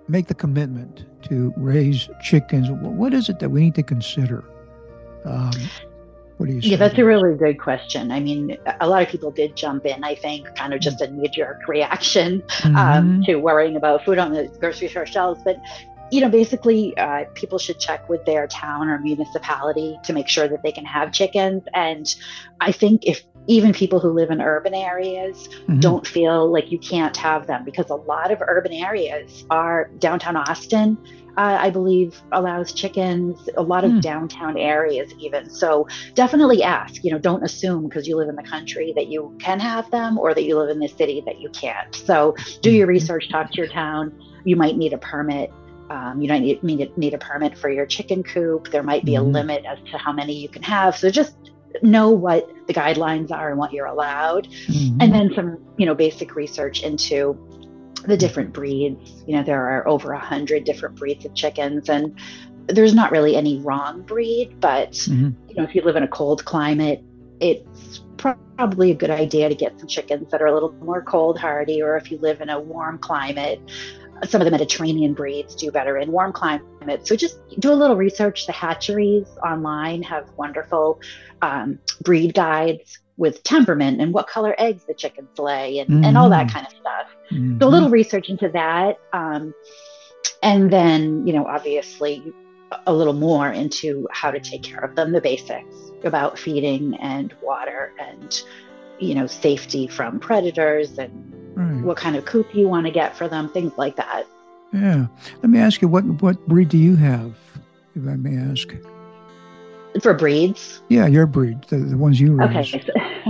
make 0.08 0.28
the 0.28 0.34
commitment 0.34 1.04
to 1.22 1.52
raise 1.56 2.08
chickens, 2.22 2.68
what 2.70 3.12
is 3.12 3.28
it 3.28 3.40
that 3.40 3.50
we 3.50 3.60
need 3.60 3.74
to 3.74 3.82
consider? 3.82 4.44
Um, 5.24 5.50
what 6.36 6.46
do 6.46 6.52
you 6.52 6.60
say? 6.60 6.68
Yeah, 6.68 6.76
that's 6.76 6.98
a 6.98 7.04
really 7.04 7.34
good 7.36 7.58
question. 7.58 8.10
I 8.10 8.20
mean, 8.20 8.56
a 8.80 8.88
lot 8.88 9.02
of 9.02 9.08
people 9.08 9.30
did 9.30 9.56
jump 9.56 9.86
in, 9.86 10.04
I 10.04 10.14
think, 10.14 10.54
kind 10.54 10.74
of 10.74 10.80
just 10.80 11.00
a 11.00 11.10
knee 11.10 11.28
jerk 11.28 11.66
reaction 11.66 12.42
um, 12.64 12.74
mm-hmm. 12.74 12.76
um, 12.76 13.22
to 13.24 13.36
worrying 13.36 13.76
about 13.76 14.04
food 14.04 14.18
on 14.18 14.32
the 14.32 14.48
grocery 14.60 14.88
store 14.88 15.06
shelves. 15.06 15.40
But, 15.44 15.56
you 16.10 16.20
know, 16.20 16.28
basically, 16.28 16.96
uh, 16.98 17.24
people 17.34 17.58
should 17.58 17.80
check 17.80 18.08
with 18.08 18.24
their 18.26 18.46
town 18.46 18.88
or 18.88 18.98
municipality 18.98 19.98
to 20.04 20.12
make 20.12 20.28
sure 20.28 20.46
that 20.46 20.62
they 20.62 20.72
can 20.72 20.84
have 20.84 21.10
chickens. 21.10 21.62
And 21.72 22.14
I 22.60 22.70
think 22.70 23.06
if 23.06 23.22
even 23.46 23.72
people 23.72 24.00
who 24.00 24.10
live 24.10 24.30
in 24.30 24.42
urban 24.42 24.74
areas 24.74 25.48
mm-hmm. 25.48 25.80
don't 25.80 26.06
feel 26.06 26.52
like 26.52 26.70
you 26.70 26.78
can't 26.78 27.16
have 27.16 27.46
them 27.46 27.64
because 27.64 27.88
a 27.90 27.94
lot 27.94 28.30
of 28.30 28.42
urban 28.42 28.72
areas 28.72 29.44
are 29.50 29.90
downtown 29.98 30.36
Austin 30.36 30.98
uh, 31.36 31.58
I 31.60 31.70
believe 31.70 32.20
allows 32.32 32.72
chickens, 32.72 33.48
a 33.56 33.62
lot 33.62 33.84
of 33.84 33.92
mm. 33.92 34.00
downtown 34.00 34.56
areas, 34.56 35.12
even. 35.18 35.50
So 35.50 35.86
definitely 36.14 36.62
ask, 36.62 37.04
you 37.04 37.10
know, 37.10 37.18
don't 37.18 37.42
assume 37.42 37.88
because 37.88 38.08
you 38.08 38.16
live 38.16 38.28
in 38.28 38.36
the 38.36 38.42
country 38.42 38.92
that 38.96 39.08
you 39.08 39.36
can 39.38 39.60
have 39.60 39.90
them 39.90 40.18
or 40.18 40.32
that 40.32 40.44
you 40.44 40.58
live 40.58 40.70
in 40.70 40.78
the 40.78 40.88
city 40.88 41.22
that 41.26 41.40
you 41.40 41.50
can't. 41.50 41.94
So 41.94 42.34
do 42.62 42.70
your 42.70 42.86
mm-hmm. 42.86 42.92
research, 42.92 43.28
talk 43.28 43.50
to 43.50 43.56
your 43.58 43.68
town. 43.68 44.18
You 44.44 44.56
might 44.56 44.76
need 44.78 44.94
a 44.94 44.98
permit. 44.98 45.52
Um, 45.90 46.20
you 46.20 46.26
don't 46.26 46.42
need, 46.42 46.62
need, 46.62 46.96
need 46.96 47.14
a 47.14 47.18
permit 47.18 47.56
for 47.56 47.70
your 47.70 47.86
chicken 47.86 48.22
coop. 48.22 48.70
There 48.70 48.82
might 48.82 49.04
be 49.04 49.12
mm. 49.12 49.18
a 49.18 49.20
mm-hmm. 49.20 49.32
limit 49.32 49.64
as 49.66 49.78
to 49.90 49.98
how 49.98 50.12
many 50.12 50.34
you 50.34 50.48
can 50.48 50.62
have. 50.62 50.96
So 50.96 51.10
just 51.10 51.36
know 51.82 52.10
what 52.10 52.50
the 52.66 52.72
guidelines 52.72 53.30
are 53.30 53.50
and 53.50 53.58
what 53.58 53.74
you're 53.74 53.86
allowed. 53.86 54.48
Mm-hmm. 54.48 55.02
And 55.02 55.14
then 55.14 55.32
some, 55.34 55.58
you 55.76 55.84
know, 55.84 55.94
basic 55.94 56.34
research 56.34 56.82
into 56.82 57.38
the 58.06 58.16
different 58.16 58.52
breeds. 58.52 59.24
You 59.26 59.36
know, 59.36 59.42
there 59.42 59.68
are 59.68 59.86
over 59.86 60.12
a 60.12 60.18
hundred 60.18 60.64
different 60.64 60.96
breeds 60.96 61.24
of 61.24 61.34
chickens, 61.34 61.88
and 61.88 62.18
there's 62.66 62.94
not 62.94 63.10
really 63.10 63.36
any 63.36 63.58
wrong 63.60 64.02
breed. 64.02 64.60
But 64.60 64.92
mm-hmm. 64.92 65.30
you 65.48 65.54
know, 65.56 65.64
if 65.64 65.74
you 65.74 65.82
live 65.82 65.96
in 65.96 66.02
a 66.02 66.08
cold 66.08 66.44
climate, 66.44 67.02
it's 67.40 68.00
probably 68.16 68.90
a 68.90 68.94
good 68.94 69.10
idea 69.10 69.48
to 69.48 69.54
get 69.54 69.78
some 69.78 69.88
chickens 69.88 70.30
that 70.30 70.40
are 70.40 70.46
a 70.46 70.54
little 70.54 70.72
more 70.74 71.02
cold 71.02 71.38
hardy. 71.38 71.82
Or 71.82 71.96
if 71.96 72.10
you 72.10 72.18
live 72.18 72.40
in 72.40 72.48
a 72.48 72.58
warm 72.58 72.98
climate, 72.98 73.60
some 74.26 74.40
of 74.40 74.46
the 74.46 74.50
Mediterranean 74.50 75.12
breeds 75.12 75.54
do 75.54 75.70
better 75.70 75.98
in 75.98 76.10
warm 76.10 76.32
climates. 76.32 77.08
So 77.08 77.16
just 77.16 77.38
do 77.58 77.72
a 77.72 77.74
little 77.74 77.96
research. 77.96 78.46
The 78.46 78.52
hatcheries 78.52 79.26
online 79.44 80.02
have 80.04 80.30
wonderful 80.36 81.00
um, 81.42 81.78
breed 82.02 82.34
guides 82.34 82.98
with 83.16 83.42
temperament 83.42 84.00
and 84.00 84.12
what 84.12 84.26
color 84.26 84.54
eggs 84.58 84.84
the 84.86 84.94
chickens 84.94 85.38
lay 85.38 85.78
and, 85.78 85.88
mm-hmm. 85.88 86.04
and 86.04 86.18
all 86.18 86.28
that 86.30 86.46
mm-hmm. 86.46 86.56
kind 86.56 86.66
of 86.66 86.72
stuff. 86.72 87.06
Mm-hmm. 87.30 87.60
So 87.60 87.68
a 87.68 87.70
little 87.70 87.88
research 87.88 88.28
into 88.28 88.48
that. 88.50 88.98
Um, 89.12 89.54
and 90.42 90.70
then, 90.70 91.26
you 91.26 91.32
know, 91.32 91.46
obviously 91.46 92.32
a 92.86 92.92
little 92.92 93.14
more 93.14 93.50
into 93.50 94.06
how 94.10 94.30
to 94.30 94.40
take 94.40 94.62
care 94.62 94.80
of 94.80 94.96
them, 94.96 95.12
the 95.12 95.20
basics 95.20 95.74
about 96.04 96.38
feeding 96.38 96.94
and 96.96 97.34
water 97.42 97.92
and, 97.98 98.42
you 98.98 99.14
know, 99.14 99.26
safety 99.26 99.86
from 99.86 100.18
predators 100.18 100.98
and 100.98 101.10
right. 101.56 101.84
what 101.84 101.96
kind 101.96 102.16
of 102.16 102.24
coop 102.24 102.54
you 102.54 102.68
want 102.68 102.86
to 102.86 102.92
get 102.92 103.16
for 103.16 103.28
them, 103.28 103.48
things 103.50 103.72
like 103.76 103.96
that. 103.96 104.24
Yeah. 104.72 105.06
Let 105.36 105.50
me 105.50 105.58
ask 105.58 105.80
you, 105.80 105.88
what, 105.88 106.04
what 106.20 106.44
breed 106.48 106.68
do 106.68 106.76
you 106.76 106.96
have, 106.96 107.34
if 107.94 108.06
I 108.06 108.16
may 108.16 108.36
ask? 108.36 108.68
For 110.02 110.14
breeds? 110.14 110.82
Yeah, 110.88 111.06
your 111.06 111.26
breed, 111.26 111.62
the, 111.68 111.78
the 111.78 111.96
ones 111.96 112.20
you 112.20 112.34
raise. 112.34 112.74
Okay. 112.74 112.84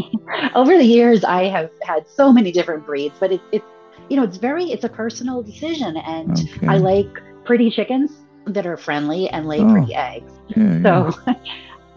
Over 0.54 0.76
the 0.76 0.85
years, 0.85 1.25
I 1.25 1.44
have 1.44 1.70
had 1.82 2.08
so 2.08 2.32
many 2.32 2.52
different 2.52 2.85
breeds, 2.87 3.14
but 3.18 3.32
it's, 3.32 3.44
it's 3.52 3.64
you 4.08 4.16
know, 4.16 4.23
it's 4.23 4.37
very, 4.37 4.64
it's 4.64 4.85
a 4.85 4.88
personal 4.88 5.42
decision. 5.42 5.96
And 5.96 6.32
okay. 6.32 6.66
I 6.66 6.76
like 6.78 7.08
pretty 7.44 7.70
chickens 7.70 8.11
that 8.46 8.66
are 8.66 8.76
friendly 8.76 9.28
and 9.28 9.46
lay 9.46 9.61
oh. 9.61 9.70
pretty 9.70 9.94
eggs. 9.94 10.32
Yeah, 10.49 10.82
so 10.82 11.18
yeah. 11.26 11.35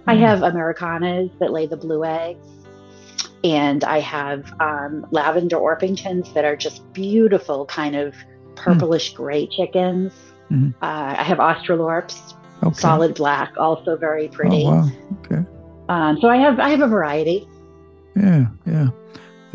I 0.07 0.15
have 0.15 0.39
Ameraucanas 0.39 1.37
that 1.39 1.51
lay 1.51 1.67
the 1.67 1.77
blue 1.77 2.03
eggs. 2.03 2.47
And 3.43 3.83
I 3.85 3.99
have 3.99 4.51
um, 4.59 5.07
lavender 5.11 5.55
Orpingtons 5.55 6.33
that 6.33 6.43
are 6.43 6.57
just 6.57 6.91
beautiful, 6.91 7.65
kind 7.65 7.95
of 7.95 8.13
purplish 8.55 9.13
gray 9.13 9.47
chickens. 9.47 10.13
Mm-hmm. 10.51 10.71
Uh, 10.83 11.15
I 11.17 11.23
have 11.23 11.37
Australorps, 11.37 12.33
okay. 12.63 12.79
solid 12.79 13.15
black, 13.15 13.53
also 13.57 13.97
very 13.97 14.27
pretty. 14.27 14.63
Oh, 14.63 14.71
wow. 14.71 14.89
Okay. 15.25 15.45
Um, 15.89 16.19
so 16.21 16.29
I 16.29 16.37
have 16.37 16.59
I 16.59 16.69
have 16.69 16.81
a 16.81 16.87
variety. 16.87 17.47
Yeah, 18.15 18.47
yeah. 18.65 18.89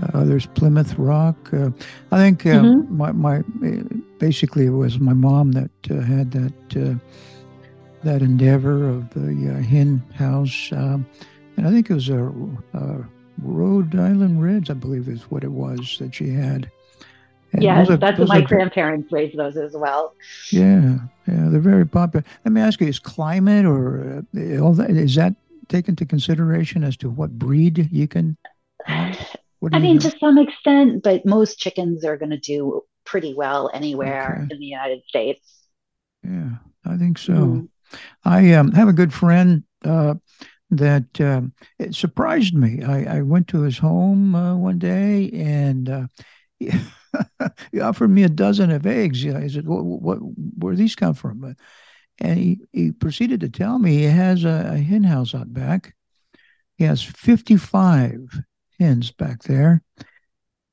Uh, 0.02 0.25
there's 0.25 0.46
Plymouth 0.46 0.99
Rock. 0.99 1.37
Uh, 1.52 1.70
I 2.11 2.18
think 2.18 2.44
uh, 2.46 2.61
mm-hmm. 2.61 2.96
my, 2.96 3.12
my 3.12 3.42
basically 4.18 4.66
it 4.66 4.70
was 4.70 4.99
my 4.99 5.12
mom 5.12 5.52
that 5.52 5.70
uh, 5.90 6.00
had 6.00 6.32
that 6.32 6.76
uh, 6.76 6.94
that 8.02 8.20
endeavor 8.20 8.88
of 8.88 9.11
the 9.11 9.54
uh, 9.54 9.62
hen 9.62 10.02
house, 10.14 10.70
um, 10.73 11.06
and 11.56 11.66
I 11.66 11.70
think 11.70 11.88
it 11.88 11.94
was 11.94 12.08
a, 12.08 12.32
a 12.75 13.04
Rhode 13.42 13.94
Island 13.94 14.42
Reds, 14.42 14.70
I 14.70 14.75
believe 14.75 15.08
is 15.08 15.23
what 15.30 15.44
it 15.44 15.52
was 15.52 15.96
that 16.00 16.14
she 16.14 16.30
had. 16.30 16.70
Yes, 17.58 17.90
are, 17.90 17.96
that's 17.96 18.18
my 18.28 18.38
are, 18.38 18.42
grandparents 18.42 19.12
raised 19.12 19.37
those 19.37 19.56
as 19.56 19.75
well. 19.75 20.14
Yeah, 20.50 20.99
yeah, 21.26 21.49
they're 21.49 21.61
very 21.61 21.87
popular. 21.87 22.25
Let 22.44 22.52
me 22.52 22.61
ask 22.61 22.80
you: 22.80 22.88
Is 22.88 22.99
climate 22.99 23.64
or 23.64 24.25
uh, 24.37 24.58
all 24.58 24.73
that 24.75 24.90
is 24.90 25.14
that 25.14 25.34
taken 25.68 25.92
into 25.92 26.06
consideration 26.06 26.84
as 26.84 26.96
to 26.99 27.11
what 27.11 27.38
breed 27.38 27.88
you 27.92 28.08
can? 28.08 28.37
I 28.87 29.78
mean, 29.78 29.99
to 30.00 30.12
some 30.18 30.38
extent, 30.38 31.02
but 31.02 31.25
most 31.25 31.58
chickens 31.58 32.04
are 32.04 32.16
going 32.16 32.30
to 32.30 32.38
do 32.38 32.82
pretty 33.04 33.34
well 33.34 33.70
anywhere 33.73 34.42
okay. 34.44 34.54
in 34.54 34.61
the 34.61 34.66
United 34.66 35.02
States. 35.08 35.46
Yeah, 36.23 36.50
I 36.84 36.96
think 36.96 37.18
so. 37.18 37.32
Mm-hmm. 37.32 37.96
I 38.25 38.52
um, 38.54 38.73
have 38.73 38.88
a 38.88 38.92
good 38.92 39.12
friend 39.12 39.62
uh, 39.84 40.14
that 40.70 41.20
um, 41.20 41.52
it 41.78 41.94
surprised 41.94 42.54
me. 42.54 42.82
I, 42.82 43.18
I, 43.18 43.23
went 43.23 43.49
to 43.49 43.61
his 43.61 43.78
home 43.78 44.34
uh, 44.34 44.56
one 44.56 44.78
day 44.78 45.30
and 45.32 45.88
uh, 45.88 46.06
he, 47.73 47.80
offered 47.80 48.09
me 48.09 48.25
a 48.25 48.28
dozen 48.28 48.71
of 48.71 48.87
eggs. 48.87 49.23
You 49.23 49.33
know, 49.33 49.40
I 49.40 49.49
said, 49.49 49.66
what, 49.66 49.85
what, 49.85 50.18
where 50.59 50.75
these 50.75 50.97
come 50.97 51.14
from? 51.14 51.56
And 52.18 52.38
he, 52.38 52.61
he 52.73 52.92
proceeded 52.92 53.40
to 53.40 53.49
tell 53.49 53.78
me 53.78 53.99
he 53.99 54.04
has 54.04 54.44
a, 54.44 54.73
a 54.75 54.78
hen 54.78 55.04
house 55.04 55.35
out 55.35 55.52
back. 55.52 55.94
He 56.76 56.85
has 56.85 57.02
55 57.02 58.40
hens 58.78 59.11
back 59.11 59.42
there. 59.42 59.83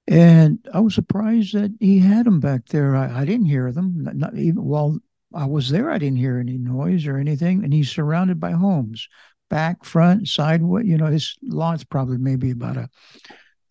And 0.08 0.60
I 0.74 0.80
was 0.80 0.96
surprised 0.96 1.54
that 1.54 1.76
he 1.80 2.00
had 2.00 2.26
them 2.26 2.40
back 2.40 2.66
there. 2.68 2.96
I, 2.96 3.22
I 3.22 3.26
didn't 3.26 3.46
hear 3.46 3.72
them, 3.72 4.04
not, 4.04 4.16
not 4.16 4.38
even 4.38 4.64
while 4.64 4.98
I 5.34 5.46
was 5.46 5.70
there. 5.70 5.90
I 5.90 5.98
didn't 5.98 6.18
hear 6.18 6.40
any 6.40 6.58
noise 6.58 7.08
or 7.08 7.18
anything. 7.18 7.64
And 7.64 7.74
he's 7.74 7.92
surrounded 7.92 8.40
by 8.40 8.52
homes, 8.52 9.08
back, 9.50 9.86
front, 9.86 10.28
side. 10.28 10.62
You 10.62 10.98
know, 10.98 11.06
his 11.06 11.38
lot's 11.44 11.84
probably 11.84 12.18
maybe 12.18 12.52
about 12.52 12.78
a 12.78 12.90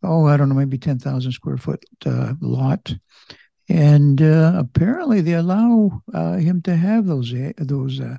oh, 0.03 0.27
I 0.27 0.37
don't 0.37 0.49
know, 0.49 0.55
maybe 0.55 0.79
ten 0.79 0.99
thousand 0.99 1.33
square 1.33 1.57
foot 1.57 1.85
uh, 2.07 2.35
lot. 2.41 2.95
And 3.69 4.21
uh, 4.21 4.55
apparently, 4.57 5.21
they 5.21 5.35
allow 5.35 6.03
uh, 6.13 6.35
him 6.35 6.61
to 6.63 6.75
have 6.77 7.07
those 7.07 7.33
those 7.59 8.01
uh, 8.01 8.17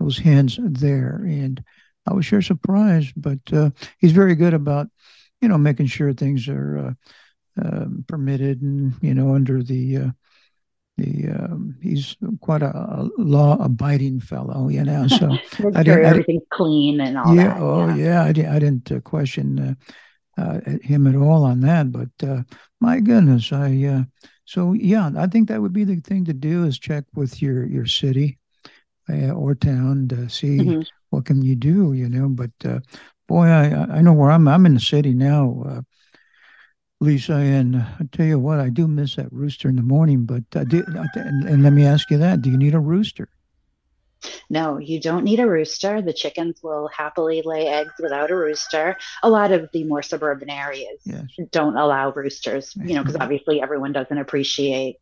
those 0.00 0.18
hens 0.18 0.58
there. 0.60 1.24
And 1.24 1.62
I 2.06 2.14
was 2.14 2.26
sure 2.26 2.42
surprised, 2.42 3.12
but 3.16 3.38
uh, 3.52 3.70
he's 3.98 4.12
very 4.12 4.34
good 4.34 4.54
about 4.54 4.88
you 5.40 5.48
know 5.48 5.58
making 5.58 5.86
sure 5.86 6.12
things 6.12 6.48
are 6.48 6.78
uh, 6.78 6.92
um, 7.62 8.04
permitted 8.08 8.62
and 8.62 8.94
you 9.00 9.14
know 9.14 9.34
under 9.34 9.62
the 9.62 9.96
uh, 9.96 10.10
the 10.96 11.28
um, 11.28 11.76
he's 11.80 12.16
quite 12.40 12.62
a, 12.62 12.76
a 12.76 13.08
law 13.18 13.56
abiding 13.60 14.20
fellow, 14.20 14.68
you 14.68 14.84
know. 14.84 15.06
So 15.06 15.30
I 15.74 15.84
sure 15.84 16.02
everything's 16.02 16.42
I, 16.52 16.56
clean 16.56 17.00
and 17.00 17.16
all 17.16 17.34
yeah, 17.34 17.54
that. 17.54 17.60
Oh 17.60 17.88
yeah, 17.94 18.32
yeah 18.34 18.50
I, 18.50 18.56
I 18.56 18.58
didn't 18.58 18.90
uh, 18.90 19.00
question 19.00 19.58
uh, 19.58 19.74
uh, 20.38 20.60
him 20.82 21.06
at 21.06 21.16
all 21.16 21.44
on 21.44 21.60
that, 21.60 21.90
but 21.92 22.10
uh, 22.22 22.42
my 22.80 23.00
goodness, 23.00 23.52
I 23.52 23.84
uh, 23.84 24.02
so 24.44 24.72
yeah, 24.72 25.10
I 25.16 25.26
think 25.26 25.48
that 25.48 25.60
would 25.60 25.72
be 25.72 25.84
the 25.84 25.96
thing 25.96 26.24
to 26.26 26.32
do 26.32 26.64
is 26.64 26.78
check 26.78 27.04
with 27.14 27.42
your 27.42 27.66
your 27.66 27.86
city 27.86 28.38
uh, 29.10 29.30
or 29.30 29.54
town 29.54 30.08
to 30.08 30.28
see 30.28 30.58
mm-hmm. 30.58 30.80
what 31.10 31.24
can 31.24 31.42
you 31.42 31.56
do, 31.56 31.92
you 31.92 32.08
know. 32.08 32.28
But 32.28 32.50
boy, 33.26 33.46
I 33.46 33.98
I 33.98 34.00
know 34.00 34.12
where 34.12 34.30
I'm. 34.30 34.48
I'm 34.48 34.66
in 34.66 34.74
the 34.74 34.80
city 34.80 35.14
now 35.14 35.84
Lisa, 37.00 37.34
and 37.34 37.76
I 37.76 38.08
tell 38.10 38.26
you 38.26 38.38
what, 38.38 38.58
I 38.58 38.70
do 38.70 38.88
miss 38.88 39.16
that 39.16 39.32
rooster 39.32 39.68
in 39.68 39.76
the 39.76 39.82
morning. 39.82 40.24
But 40.24 40.44
uh, 40.54 40.64
do, 40.64 40.84
and, 41.14 41.48
and 41.48 41.62
let 41.62 41.72
me 41.72 41.86
ask 41.86 42.10
you 42.10 42.18
that: 42.18 42.42
Do 42.42 42.50
you 42.50 42.58
need 42.58 42.74
a 42.74 42.80
rooster? 42.80 43.28
No, 44.50 44.78
you 44.78 45.00
don't 45.00 45.24
need 45.24 45.40
a 45.40 45.46
rooster. 45.46 46.02
The 46.02 46.12
chickens 46.12 46.60
will 46.62 46.88
happily 46.88 47.42
lay 47.44 47.66
eggs 47.66 47.92
without 48.00 48.30
a 48.30 48.36
rooster. 48.36 48.96
A 49.22 49.30
lot 49.30 49.52
of 49.52 49.68
the 49.72 49.84
more 49.84 50.02
suburban 50.02 50.50
areas 50.50 51.00
yes. 51.04 51.24
don't 51.50 51.76
allow 51.76 52.10
roosters, 52.12 52.74
you 52.76 52.94
know, 52.94 53.02
because 53.02 53.16
obviously 53.20 53.60
everyone 53.60 53.92
doesn't 53.92 54.18
appreciate, 54.18 54.96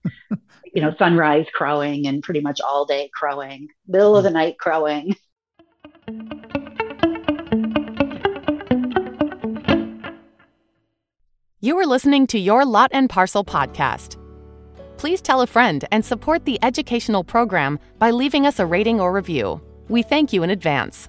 you 0.74 0.82
know, 0.82 0.94
sunrise 0.98 1.46
crowing 1.54 2.06
and 2.06 2.22
pretty 2.22 2.40
much 2.40 2.60
all 2.60 2.84
day 2.84 3.10
crowing, 3.14 3.68
middle 3.86 4.16
of 4.16 4.24
the 4.24 4.30
night 4.30 4.58
crowing. 4.58 5.14
You 11.60 11.78
are 11.78 11.86
listening 11.86 12.26
to 12.28 12.38
Your 12.38 12.64
Lot 12.64 12.90
and 12.92 13.08
Parcel 13.08 13.44
podcast. 13.44 14.22
Please 14.96 15.20
tell 15.20 15.42
a 15.42 15.46
friend 15.46 15.84
and 15.90 16.04
support 16.04 16.44
the 16.44 16.58
educational 16.62 17.22
program 17.22 17.78
by 17.98 18.10
leaving 18.10 18.46
us 18.46 18.58
a 18.58 18.66
rating 18.66 19.00
or 19.00 19.12
review. 19.12 19.60
We 19.88 20.02
thank 20.02 20.32
you 20.32 20.42
in 20.42 20.50
advance. 20.50 21.08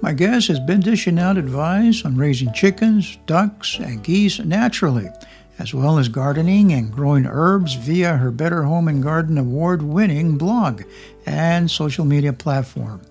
My 0.00 0.14
guest 0.14 0.48
has 0.48 0.58
been 0.58 0.80
dishing 0.80 1.18
out 1.18 1.36
advice 1.36 2.06
on 2.06 2.16
raising 2.16 2.52
chickens, 2.54 3.18
ducks, 3.26 3.78
and 3.78 4.02
geese 4.02 4.38
naturally, 4.38 5.10
as 5.58 5.74
well 5.74 5.98
as 5.98 6.08
gardening 6.08 6.72
and 6.72 6.90
growing 6.90 7.26
herbs 7.26 7.74
via 7.74 8.16
her 8.16 8.30
Better 8.30 8.62
Home 8.62 8.88
and 8.88 9.02
Garden 9.02 9.36
award 9.36 9.82
winning 9.82 10.38
blog 10.38 10.82
and 11.26 11.70
social 11.70 12.06
media 12.06 12.32
platform. 12.32 13.02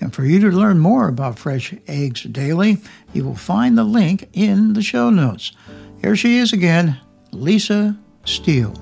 And 0.00 0.14
for 0.14 0.24
you 0.24 0.40
to 0.40 0.56
learn 0.56 0.78
more 0.78 1.08
about 1.08 1.38
Fresh 1.38 1.74
Eggs 1.86 2.22
Daily, 2.22 2.78
you 3.12 3.24
will 3.24 3.34
find 3.34 3.76
the 3.76 3.84
link 3.84 4.30
in 4.32 4.72
the 4.72 4.82
show 4.82 5.10
notes. 5.10 5.52
Here 6.00 6.16
she 6.16 6.38
is 6.38 6.54
again, 6.54 6.98
Lisa 7.32 7.98
Steele. 8.28 8.74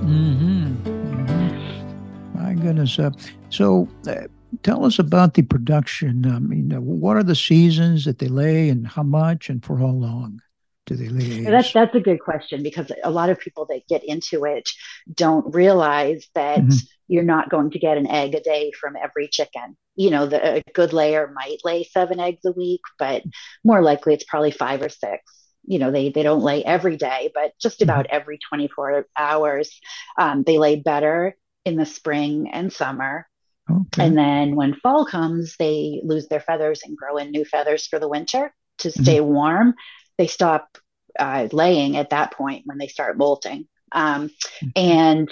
Mm-hmm. 0.00 0.74
Mm-hmm. 0.84 2.38
My 2.38 2.54
goodness. 2.54 2.98
Uh, 3.00 3.10
so, 3.48 3.88
uh, 4.06 4.14
tell 4.62 4.84
us 4.84 5.00
about 5.00 5.34
the 5.34 5.42
production. 5.42 6.24
I 6.30 6.38
mean, 6.38 6.72
uh, 6.72 6.80
what 6.80 7.16
are 7.16 7.24
the 7.24 7.34
seasons 7.34 8.04
that 8.04 8.20
they 8.20 8.28
lay, 8.28 8.68
and 8.68 8.86
how 8.86 9.02
much, 9.02 9.50
and 9.50 9.64
for 9.64 9.76
how 9.78 9.86
long 9.86 10.40
do 10.86 10.96
they 10.96 11.08
lay? 11.08 11.44
That's 11.44 11.72
that's 11.72 11.94
a 11.94 12.00
good 12.00 12.20
question 12.20 12.62
because 12.62 12.90
a 13.02 13.10
lot 13.10 13.30
of 13.30 13.38
people 13.38 13.66
that 13.66 13.86
get 13.88 14.04
into 14.04 14.44
it 14.44 14.68
don't 15.12 15.54
realize 15.54 16.26
that 16.34 16.60
mm-hmm. 16.60 16.76
you're 17.08 17.22
not 17.22 17.50
going 17.50 17.70
to 17.70 17.78
get 17.78 17.98
an 17.98 18.06
egg 18.06 18.34
a 18.34 18.40
day 18.40 18.72
from 18.72 18.96
every 18.96 19.28
chicken. 19.28 19.76
You 19.96 20.10
know, 20.10 20.26
the, 20.26 20.56
a 20.56 20.62
good 20.72 20.92
layer 20.92 21.32
might 21.34 21.58
lay 21.64 21.84
seven 21.84 22.18
eggs 22.20 22.44
a 22.44 22.52
week, 22.52 22.80
but 22.98 23.22
more 23.64 23.82
likely 23.82 24.14
it's 24.14 24.24
probably 24.24 24.50
five 24.50 24.82
or 24.82 24.88
six 24.88 25.22
you 25.66 25.78
know 25.78 25.90
they 25.90 26.08
they 26.08 26.22
don't 26.22 26.42
lay 26.42 26.64
every 26.64 26.96
day 26.96 27.30
but 27.34 27.52
just 27.60 27.80
mm-hmm. 27.80 27.90
about 27.90 28.06
every 28.06 28.38
24 28.48 29.06
hours 29.14 29.78
um, 30.18 30.42
they 30.42 30.56
lay 30.56 30.76
better 30.76 31.36
in 31.66 31.76
the 31.76 31.84
spring 31.84 32.48
and 32.50 32.72
summer 32.72 33.28
Okay. 33.70 34.06
And 34.06 34.16
then 34.16 34.56
when 34.56 34.74
fall 34.74 35.04
comes, 35.04 35.56
they 35.58 36.00
lose 36.04 36.28
their 36.28 36.40
feathers 36.40 36.82
and 36.84 36.96
grow 36.96 37.16
in 37.16 37.30
new 37.30 37.44
feathers 37.44 37.86
for 37.86 37.98
the 37.98 38.08
winter 38.08 38.52
to 38.78 38.88
mm-hmm. 38.88 39.02
stay 39.02 39.18
mm-hmm. 39.18 39.32
warm. 39.32 39.74
They 40.20 40.26
stop 40.26 40.76
uh, 41.18 41.48
laying 41.50 41.96
at 41.96 42.10
that 42.10 42.34
point 42.34 42.64
when 42.66 42.76
they 42.76 42.88
start 42.88 43.16
molting. 43.16 43.66
Um, 43.90 44.28
mm-hmm. 44.28 44.68
And 44.76 45.30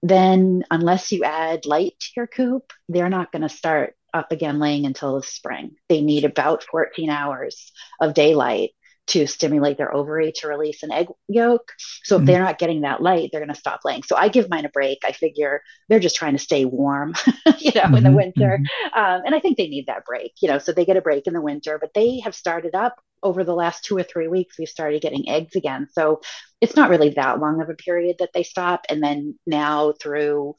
then, 0.00 0.62
unless 0.70 1.10
you 1.10 1.24
add 1.24 1.66
light 1.66 1.94
to 1.98 2.08
your 2.14 2.28
coop, 2.28 2.72
they're 2.88 3.08
not 3.08 3.32
going 3.32 3.42
to 3.42 3.48
start 3.48 3.96
up 4.14 4.30
again 4.30 4.60
laying 4.60 4.86
until 4.86 5.16
the 5.16 5.26
spring. 5.26 5.72
They 5.88 6.02
need 6.02 6.24
about 6.24 6.62
14 6.70 7.10
hours 7.10 7.72
of 8.00 8.14
daylight 8.14 8.70
to 9.08 9.26
stimulate 9.26 9.78
their 9.78 9.94
ovary 9.94 10.32
to 10.32 10.48
release 10.48 10.82
an 10.82 10.92
egg 10.92 11.08
yolk. 11.28 11.72
So 12.04 12.16
if 12.16 12.20
mm-hmm. 12.20 12.26
they're 12.26 12.42
not 12.42 12.58
getting 12.58 12.82
that 12.82 13.02
light, 13.02 13.30
they're 13.30 13.40
going 13.40 13.54
to 13.54 13.58
stop 13.58 13.80
laying. 13.84 14.02
So 14.02 14.16
I 14.16 14.28
give 14.28 14.50
mine 14.50 14.64
a 14.64 14.70
break. 14.70 14.98
I 15.04 15.12
figure 15.12 15.62
they're 15.88 15.98
just 15.98 16.16
trying 16.16 16.34
to 16.34 16.38
stay 16.38 16.64
warm, 16.64 17.14
you 17.58 17.72
know, 17.74 17.82
mm-hmm. 17.82 17.94
in 17.96 18.02
the 18.02 18.08
mm-hmm. 18.10 18.16
winter. 18.16 18.60
Mm-hmm. 18.60 18.98
Um, 18.98 19.22
and 19.24 19.34
I 19.34 19.40
think 19.40 19.56
they 19.56 19.68
need 19.68 19.86
that 19.86 20.04
break, 20.04 20.32
you 20.40 20.48
know, 20.48 20.58
so 20.58 20.72
they 20.72 20.84
get 20.84 20.96
a 20.96 21.02
break 21.02 21.26
in 21.26 21.32
the 21.32 21.40
winter, 21.40 21.78
but 21.78 21.94
they 21.94 22.20
have 22.20 22.34
started 22.34 22.74
up 22.74 22.96
over 23.22 23.44
the 23.44 23.54
last 23.54 23.84
two 23.84 23.96
or 23.96 24.02
three 24.02 24.28
weeks. 24.28 24.58
We've 24.58 24.68
started 24.68 25.02
getting 25.02 25.28
eggs 25.28 25.56
again. 25.56 25.88
So 25.90 26.20
it's 26.60 26.76
not 26.76 26.90
really 26.90 27.10
that 27.10 27.40
long 27.40 27.60
of 27.62 27.70
a 27.70 27.74
period 27.74 28.16
that 28.18 28.30
they 28.34 28.42
stop. 28.42 28.82
And 28.88 29.02
then 29.02 29.38
now 29.46 29.94
through, 30.00 30.56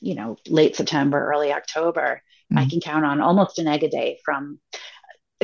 you 0.00 0.14
know, 0.14 0.36
late 0.46 0.76
September, 0.76 1.32
early 1.32 1.52
October, 1.52 2.22
I 2.50 2.60
mm-hmm. 2.60 2.68
can 2.70 2.80
count 2.80 3.04
on 3.04 3.20
almost 3.20 3.58
an 3.58 3.66
egg 3.66 3.84
a 3.84 3.90
day 3.90 4.20
from 4.24 4.58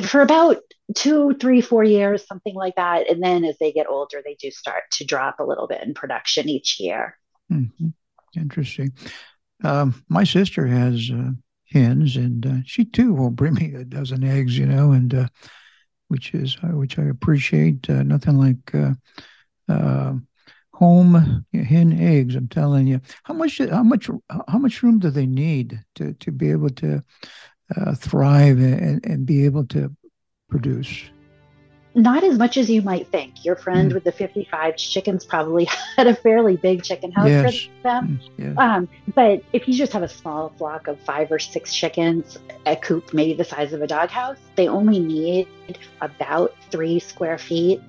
for 0.01 0.21
about 0.21 0.57
two, 0.95 1.33
three, 1.39 1.61
four 1.61 1.83
years, 1.83 2.27
something 2.27 2.53
like 2.53 2.75
that. 2.75 3.09
And 3.09 3.23
then 3.23 3.43
as 3.45 3.57
they 3.59 3.71
get 3.71 3.87
older, 3.89 4.21
they 4.23 4.35
do 4.35 4.51
start 4.51 4.83
to 4.93 5.05
drop 5.05 5.39
a 5.39 5.43
little 5.43 5.67
bit 5.67 5.81
in 5.83 5.93
production 5.93 6.49
each 6.49 6.79
year. 6.79 7.17
Mm-hmm. 7.51 7.89
Interesting. 8.35 8.91
Um, 9.63 10.03
my 10.09 10.25
sister 10.25 10.67
has 10.67 11.09
uh, 11.11 11.31
hens, 11.69 12.17
and 12.17 12.45
uh, 12.45 12.57
she 12.65 12.85
too 12.85 13.13
will 13.13 13.31
bring 13.31 13.53
me 13.53 13.73
a 13.73 13.85
dozen 13.85 14.23
eggs. 14.23 14.57
You 14.57 14.65
know, 14.65 14.91
and 14.91 15.13
uh, 15.13 15.27
which 16.09 16.33
is 16.33 16.57
uh, 16.61 16.75
which 16.75 16.99
I 16.99 17.05
appreciate. 17.05 17.89
Uh, 17.89 18.03
nothing 18.03 18.37
like 18.37 18.75
uh, 19.69 20.13
home 20.73 21.45
hen 21.53 21.97
eggs. 21.97 22.35
I'm 22.35 22.49
telling 22.49 22.87
you. 22.87 22.99
How 23.23 23.33
much? 23.33 23.59
How 23.59 23.83
much? 23.83 24.09
How 24.49 24.57
much 24.57 24.83
room 24.83 24.99
do 24.99 25.09
they 25.09 25.25
need 25.25 25.79
to 25.95 26.13
to 26.13 26.31
be 26.31 26.51
able 26.51 26.71
to 26.71 27.01
uh, 27.75 27.95
thrive 27.95 28.57
and, 28.59 29.05
and 29.05 29.25
be 29.25 29.45
able 29.45 29.65
to 29.67 29.91
produce? 30.49 31.09
not 31.95 32.25
as 32.25 32.37
much 32.37 32.57
as 32.57 32.69
you 32.69 32.81
might 32.81 33.07
think. 33.07 33.45
Your 33.45 33.55
friend 33.55 33.91
mm. 33.91 33.93
with 33.95 34.03
the 34.03 34.11
55 34.11 34.75
chickens 34.75 35.25
probably 35.25 35.65
had 35.95 36.07
a 36.07 36.15
fairly 36.15 36.57
big 36.57 36.83
chicken 36.83 37.11
house 37.11 37.29
yes. 37.29 37.63
for 37.63 37.83
them. 37.83 38.19
Mm, 38.37 38.57
um, 38.57 38.89
but 39.15 39.41
if 39.53 39.67
you 39.67 39.73
just 39.73 39.93
have 39.93 40.03
a 40.03 40.09
small 40.09 40.49
flock 40.57 40.87
of 40.87 40.99
five 40.99 41.31
or 41.31 41.39
six 41.39 41.73
chickens, 41.73 42.37
a 42.65 42.75
coop 42.75 43.13
maybe 43.13 43.33
the 43.33 43.45
size 43.45 43.71
of 43.71 43.81
a 43.81 43.87
doghouse, 43.87 44.37
they 44.55 44.67
only 44.67 44.99
need 44.99 45.47
about 46.01 46.53
three 46.69 46.99
square 46.99 47.37
feet 47.37 47.81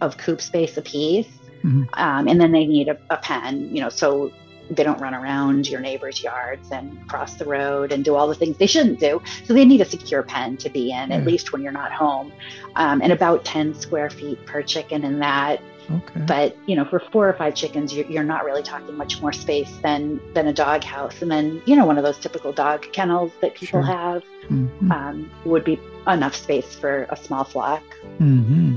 of 0.00 0.18
coop 0.18 0.40
space 0.40 0.76
apiece. 0.76 1.28
Mm-hmm. 1.62 1.84
Um, 1.94 2.26
and 2.26 2.40
then 2.40 2.50
they 2.50 2.66
need 2.66 2.88
a, 2.88 2.98
a 3.10 3.16
pen, 3.16 3.74
you 3.74 3.80
know, 3.80 3.88
so 3.88 4.32
they 4.76 4.82
don't 4.82 5.00
run 5.00 5.14
around 5.14 5.68
your 5.68 5.80
neighbor's 5.80 6.22
yards 6.22 6.70
and 6.70 7.08
cross 7.08 7.34
the 7.34 7.44
road 7.44 7.92
and 7.92 8.04
do 8.04 8.14
all 8.14 8.26
the 8.26 8.34
things 8.34 8.56
they 8.56 8.66
shouldn't 8.66 9.00
do. 9.00 9.20
So 9.44 9.54
they 9.54 9.64
need 9.64 9.80
a 9.80 9.84
secure 9.84 10.22
pen 10.22 10.56
to 10.58 10.70
be 10.70 10.92
in, 10.92 11.12
at 11.12 11.24
least 11.24 11.52
when 11.52 11.62
you're 11.62 11.72
not 11.72 11.92
home. 11.92 12.32
Um, 12.76 13.02
and 13.02 13.12
about 13.12 13.44
10 13.44 13.74
square 13.74 14.10
feet 14.10 14.44
per 14.46 14.62
chicken 14.62 15.04
in 15.04 15.18
that. 15.20 15.60
Okay. 15.90 16.20
But 16.26 16.56
you 16.66 16.76
know, 16.76 16.84
for 16.84 17.00
four 17.00 17.28
or 17.28 17.32
five 17.34 17.54
chickens, 17.54 17.92
you're, 17.92 18.06
you're 18.06 18.24
not 18.24 18.44
really 18.44 18.62
talking 18.62 18.96
much 18.96 19.20
more 19.20 19.32
space 19.32 19.76
than 19.82 20.20
than 20.32 20.46
a 20.46 20.52
dog 20.52 20.84
house. 20.84 21.20
And 21.22 21.30
then 21.30 21.60
you 21.66 21.74
know, 21.74 21.84
one 21.84 21.98
of 21.98 22.04
those 22.04 22.18
typical 22.18 22.52
dog 22.52 22.86
kennels 22.92 23.32
that 23.40 23.54
people 23.54 23.82
sure. 23.82 23.92
have 23.92 24.22
mm-hmm. 24.48 24.92
um, 24.92 25.30
would 25.44 25.64
be 25.64 25.80
enough 26.06 26.36
space 26.36 26.74
for 26.74 27.06
a 27.10 27.16
small 27.16 27.44
flock. 27.44 27.82
Mm-hmm. 28.20 28.76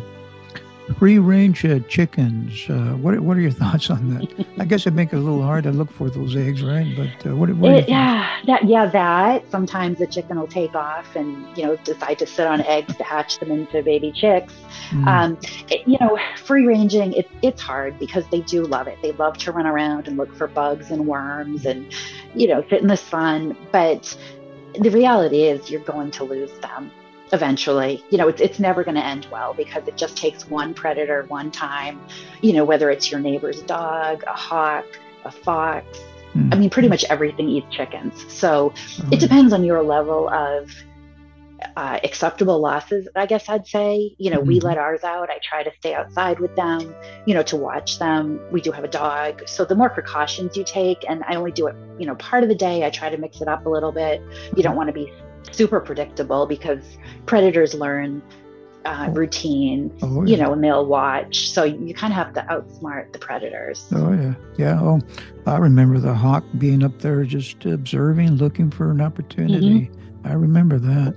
Free 0.97 1.19
range 1.19 1.65
uh, 1.65 1.79
chickens. 1.89 2.69
Uh, 2.69 2.95
what 2.95 3.19
what 3.19 3.35
are 3.35 3.41
your 3.41 3.51
thoughts 3.63 3.89
on 3.89 4.13
that? 4.13 4.45
I 4.59 4.65
guess 4.65 4.87
it 4.87 4.93
makes 4.93 5.11
it 5.11 5.17
a 5.17 5.19
little 5.19 5.41
hard 5.41 5.65
to 5.65 5.71
look 5.71 5.91
for 5.91 6.09
those 6.09 6.37
eggs, 6.37 6.63
right? 6.63 6.87
But 6.95 7.29
uh, 7.29 7.35
what, 7.35 7.49
what 7.55 7.73
it, 7.73 7.89
yeah, 7.89 8.39
that 8.47 8.65
yeah 8.65 8.85
that 8.85 9.49
sometimes 9.51 9.99
the 9.99 10.07
chicken 10.07 10.39
will 10.39 10.47
take 10.47 10.73
off 10.73 11.15
and 11.15 11.45
you 11.57 11.65
know 11.65 11.75
decide 11.83 12.19
to 12.19 12.25
sit 12.25 12.47
on 12.47 12.61
eggs 12.61 12.95
to 12.95 13.03
hatch 13.03 13.39
them 13.39 13.51
into 13.51 13.83
baby 13.83 14.13
chicks. 14.13 14.53
Mm. 14.91 15.07
Um, 15.07 15.37
it, 15.69 15.85
you 15.85 15.97
know, 15.99 16.17
free 16.37 16.65
ranging 16.65 17.11
it, 17.13 17.29
it's 17.41 17.61
hard 17.61 17.99
because 17.99 18.25
they 18.29 18.41
do 18.41 18.63
love 18.63 18.87
it. 18.87 18.97
They 19.01 19.11
love 19.11 19.37
to 19.39 19.51
run 19.51 19.67
around 19.67 20.07
and 20.07 20.15
look 20.15 20.33
for 20.33 20.47
bugs 20.47 20.91
and 20.91 21.07
worms 21.07 21.65
and 21.65 21.93
you 22.35 22.47
know 22.47 22.63
sit 22.69 22.81
in 22.81 22.87
the 22.87 22.95
sun. 22.95 23.57
But 23.71 24.17
the 24.79 24.89
reality 24.91 25.43
is 25.43 25.69
you're 25.69 25.81
going 25.81 26.11
to 26.11 26.23
lose 26.23 26.51
them 26.59 26.89
eventually. 27.33 28.03
You 28.09 28.17
know, 28.17 28.27
it's, 28.27 28.41
it's 28.41 28.59
never 28.59 28.83
going 28.83 28.95
to 28.95 29.05
end 29.05 29.27
well 29.31 29.53
because 29.53 29.87
it 29.87 29.97
just 29.97 30.17
takes 30.17 30.49
one 30.49 30.73
predator 30.73 31.23
one 31.27 31.51
time, 31.51 31.99
you 32.41 32.53
know, 32.53 32.63
whether 32.63 32.89
it's 32.89 33.11
your 33.11 33.19
neighbor's 33.19 33.61
dog, 33.61 34.23
a 34.27 34.33
hawk, 34.33 34.85
a 35.23 35.31
fox. 35.31 35.85
Mm-hmm. 36.35 36.53
I 36.53 36.57
mean, 36.57 36.69
pretty 36.69 36.89
much 36.89 37.05
everything 37.05 37.49
eats 37.49 37.67
chickens. 37.71 38.25
So 38.31 38.71
mm-hmm. 38.71 39.13
it 39.13 39.19
depends 39.19 39.53
on 39.53 39.63
your 39.63 39.81
level 39.81 40.29
of 40.29 40.71
uh, 41.77 41.99
acceptable 42.03 42.59
losses, 42.59 43.07
I 43.15 43.25
guess 43.25 43.47
I'd 43.49 43.65
say. 43.65 44.15
You 44.17 44.31
know, 44.31 44.39
mm-hmm. 44.39 44.47
we 44.47 44.59
let 44.59 44.77
ours 44.77 45.03
out. 45.03 45.29
I 45.29 45.39
try 45.41 45.63
to 45.63 45.71
stay 45.79 45.93
outside 45.93 46.39
with 46.39 46.55
them, 46.55 46.93
you 47.25 47.33
know, 47.33 47.43
to 47.43 47.55
watch 47.55 47.99
them. 47.99 48.39
We 48.51 48.61
do 48.61 48.71
have 48.71 48.83
a 48.83 48.89
dog. 48.89 49.47
So 49.47 49.65
the 49.65 49.75
more 49.75 49.89
precautions 49.89 50.57
you 50.57 50.63
take, 50.63 51.05
and 51.09 51.23
I 51.27 51.35
only 51.35 51.51
do 51.51 51.67
it, 51.67 51.75
you 51.97 52.05
know, 52.05 52.15
part 52.15 52.43
of 52.43 52.49
the 52.49 52.55
day, 52.55 52.85
I 52.85 52.89
try 52.89 53.09
to 53.09 53.17
mix 53.17 53.41
it 53.41 53.47
up 53.47 53.65
a 53.65 53.69
little 53.69 53.91
bit. 53.91 54.21
You 54.55 54.63
don't 54.63 54.75
want 54.75 54.87
to 54.87 54.93
be 54.93 55.11
super 55.51 55.79
predictable 55.79 56.45
because 56.45 56.97
predators 57.25 57.73
learn 57.73 58.21
uh, 58.85 59.09
routine, 59.11 59.91
oh, 60.03 60.23
yeah. 60.23 60.31
you 60.35 60.41
know, 60.41 60.53
and 60.53 60.63
they'll 60.63 60.85
watch. 60.85 61.49
So 61.49 61.63
you 61.63 61.93
kind 61.93 62.13
of 62.13 62.17
have 62.17 62.33
to 62.33 62.41
outsmart 62.41 63.13
the 63.13 63.19
predators. 63.19 63.87
Oh 63.93 64.13
yeah, 64.13 64.33
yeah. 64.57 64.79
Oh, 64.79 65.01
I 65.45 65.57
remember 65.57 65.99
the 65.99 66.13
hawk 66.13 66.43
being 66.57 66.83
up 66.83 66.99
there 66.99 67.23
just 67.23 67.65
observing, 67.65 68.35
looking 68.35 68.69
for 68.69 68.91
an 68.91 69.01
opportunity. 69.01 69.89
Mm-hmm. 69.91 70.27
I 70.27 70.33
remember 70.33 70.77
that. 70.79 71.15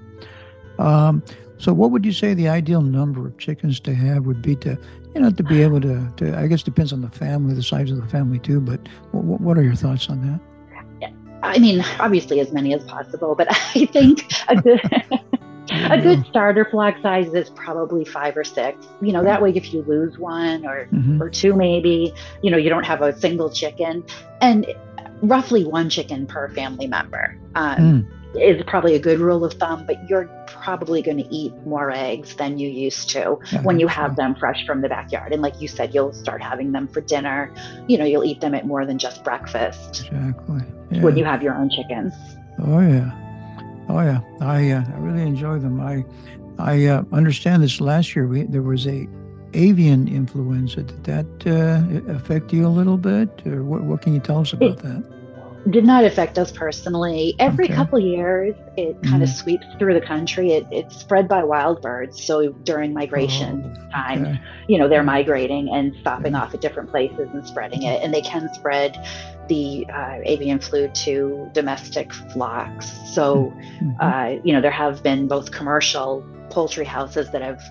Um, 0.79 1.23
so, 1.59 1.73
what 1.73 1.91
would 1.91 2.07
you 2.07 2.13
say 2.13 2.35
the 2.35 2.49
ideal 2.49 2.83
number 2.83 3.27
of 3.27 3.37
chickens 3.37 3.81
to 3.81 3.95
have 3.95 4.27
would 4.27 4.43
be 4.43 4.57
to, 4.57 4.79
you 5.15 5.21
know, 5.21 5.31
to 5.31 5.43
be 5.43 5.63
able 5.63 5.81
to, 5.81 6.11
to 6.19 6.39
I 6.39 6.47
guess 6.47 6.63
depends 6.63 6.93
on 6.93 7.03
the 7.03 7.11
family, 7.11 7.55
the 7.55 7.63
size 7.63 7.91
of 7.91 8.01
the 8.01 8.07
family 8.07 8.39
too. 8.39 8.61
But 8.61 8.81
what, 9.11 9.41
what 9.41 9.59
are 9.59 9.63
your 9.63 9.75
thoughts 9.75 10.09
on 10.09 10.23
that? 10.23 10.41
I 11.43 11.59
mean, 11.59 11.85
obviously 12.01 12.41
as 12.41 12.53
many 12.53 12.75
as 12.75 12.85
possible, 12.85 13.35
but 13.35 13.49
I 13.75 13.87
think 13.87 14.25
a 14.49 14.57
good 14.57 14.81
a 15.71 16.01
good 16.03 16.25
starter 16.27 16.65
flock 16.65 16.97
size 17.03 17.33
is 17.35 17.51
probably 17.51 18.05
five 18.05 18.37
or 18.37 18.45
six. 18.45 18.87
You 19.01 19.13
know, 19.13 19.23
that 19.25 19.41
way 19.41 19.51
if 19.51 19.73
you 19.73 19.83
lose 19.83 20.19
one 20.19 20.67
or 20.67 20.87
mm-hmm. 20.93 21.23
or 21.23 21.31
two 21.31 21.55
maybe, 21.55 22.13
you 22.43 22.51
know, 22.51 22.57
you 22.57 22.69
don't 22.69 22.85
have 22.85 23.03
a 23.03 23.19
single 23.19 23.51
chicken. 23.51 24.05
And 24.41 24.67
roughly 25.23 25.65
one 25.65 25.91
chicken 25.91 26.27
per 26.27 26.49
family 26.51 26.87
member. 26.87 27.37
Um, 27.55 27.79
mm 27.79 28.19
is 28.35 28.63
probably 28.67 28.95
a 28.95 28.99
good 28.99 29.19
rule 29.19 29.45
of 29.45 29.55
thumb, 29.55 29.85
but 29.87 29.97
you're 30.09 30.27
probably 30.47 31.01
going 31.01 31.17
to 31.17 31.27
eat 31.35 31.53
more 31.65 31.91
eggs 31.91 32.35
than 32.37 32.59
you 32.59 32.69
used 32.69 33.09
to 33.09 33.39
yeah, 33.51 33.63
when 33.63 33.81
you 33.81 33.87
have 33.87 34.17
them 34.17 34.35
fresh 34.35 34.67
from 34.67 34.83
the 34.83 34.89
backyard. 34.89 35.33
And 35.33 35.41
like 35.41 35.61
you 35.61 35.67
said, 35.67 35.95
you'll 35.95 36.13
start 36.13 36.43
having 36.43 36.73
them 36.73 36.89
for 36.89 37.01
dinner. 37.01 37.53
You 37.87 37.99
know, 37.99 38.05
you'll 38.05 38.25
eat 38.25 38.41
them 38.41 38.55
at 38.55 38.67
more 38.67 38.85
than 38.85 38.99
just 38.99 39.25
breakfast. 39.25 40.07
Exactly. 40.07 40.63
Yeah. 40.99 41.05
When 41.05 41.17
you 41.17 41.25
have 41.25 41.43
your 41.43 41.55
own 41.55 41.71
chickens. 41.71 42.13
Oh 42.59 42.81
yeah, 42.81 43.11
oh 43.89 44.01
yeah. 44.01 44.21
I 44.41 44.71
uh, 44.71 44.85
I 44.95 44.99
really 44.99 45.23
enjoy 45.23 45.59
them. 45.59 45.81
I 45.81 46.05
I 46.59 46.87
uh, 46.87 47.05
understand 47.13 47.63
this 47.63 47.81
last 47.81 48.15
year 48.15 48.27
we, 48.27 48.43
there 48.43 48.63
was 48.63 48.87
a 48.87 49.07
avian 49.55 50.09
influenza. 50.09 50.83
Did 50.83 51.05
that 51.05 51.47
uh, 51.47 52.13
affect 52.13 52.53
you 52.53 52.67
a 52.67 52.69
little 52.69 52.99
bit, 52.99 53.47
or 53.47 53.63
what? 53.63 53.83
What 53.83 54.03
can 54.03 54.13
you 54.13 54.21
tell 54.21 54.41
us 54.41 54.53
about 54.53 54.71
it, 54.71 54.79
that? 54.79 55.18
Did 55.71 55.85
not 55.85 56.05
affect 56.05 56.39
us 56.39 56.51
personally. 56.51 57.35
Every 57.39 57.67
okay. 57.67 57.75
couple 57.75 57.99
years, 57.99 58.55
it 58.77 58.95
kind 59.03 59.15
mm-hmm. 59.15 59.23
of 59.23 59.29
sweeps 59.29 59.67
through 59.79 59.95
the 59.95 60.01
country. 60.01 60.53
It, 60.53 60.67
it's 60.71 60.97
spread 60.97 61.29
by 61.29 61.45
wild 61.45 61.83
birds. 61.83 62.23
So 62.25 62.51
during 62.53 62.93
migration 62.93 63.77
oh, 63.77 63.91
time, 63.91 64.27
okay. 64.27 64.41
you 64.69 64.79
know, 64.79 64.89
they're 64.89 65.03
migrating 65.03 65.69
and 65.71 65.95
stopping 66.01 66.33
yeah. 66.33 66.43
off 66.43 66.55
at 66.55 66.61
different 66.61 66.91
places 66.91 67.29
and 67.33 67.47
spreading 67.47 67.83
it. 67.83 68.03
And 68.03 68.15
they 68.15 68.23
can 68.23 68.53
spread 68.55 68.97
the 69.49 69.87
uh, 69.93 70.19
avian 70.25 70.59
flu 70.59 70.89
to 70.89 71.51
domestic 71.53 72.13
flocks. 72.13 72.93
So, 73.13 73.53
mm-hmm. 73.57 73.91
uh, 74.01 74.41
you 74.45 74.53
know, 74.53 74.61
there 74.61 74.71
have 74.71 75.03
been 75.03 75.29
both 75.29 75.51
commercial 75.51 76.25
poultry 76.51 76.85
houses 76.85 77.31
that 77.31 77.43
have 77.43 77.63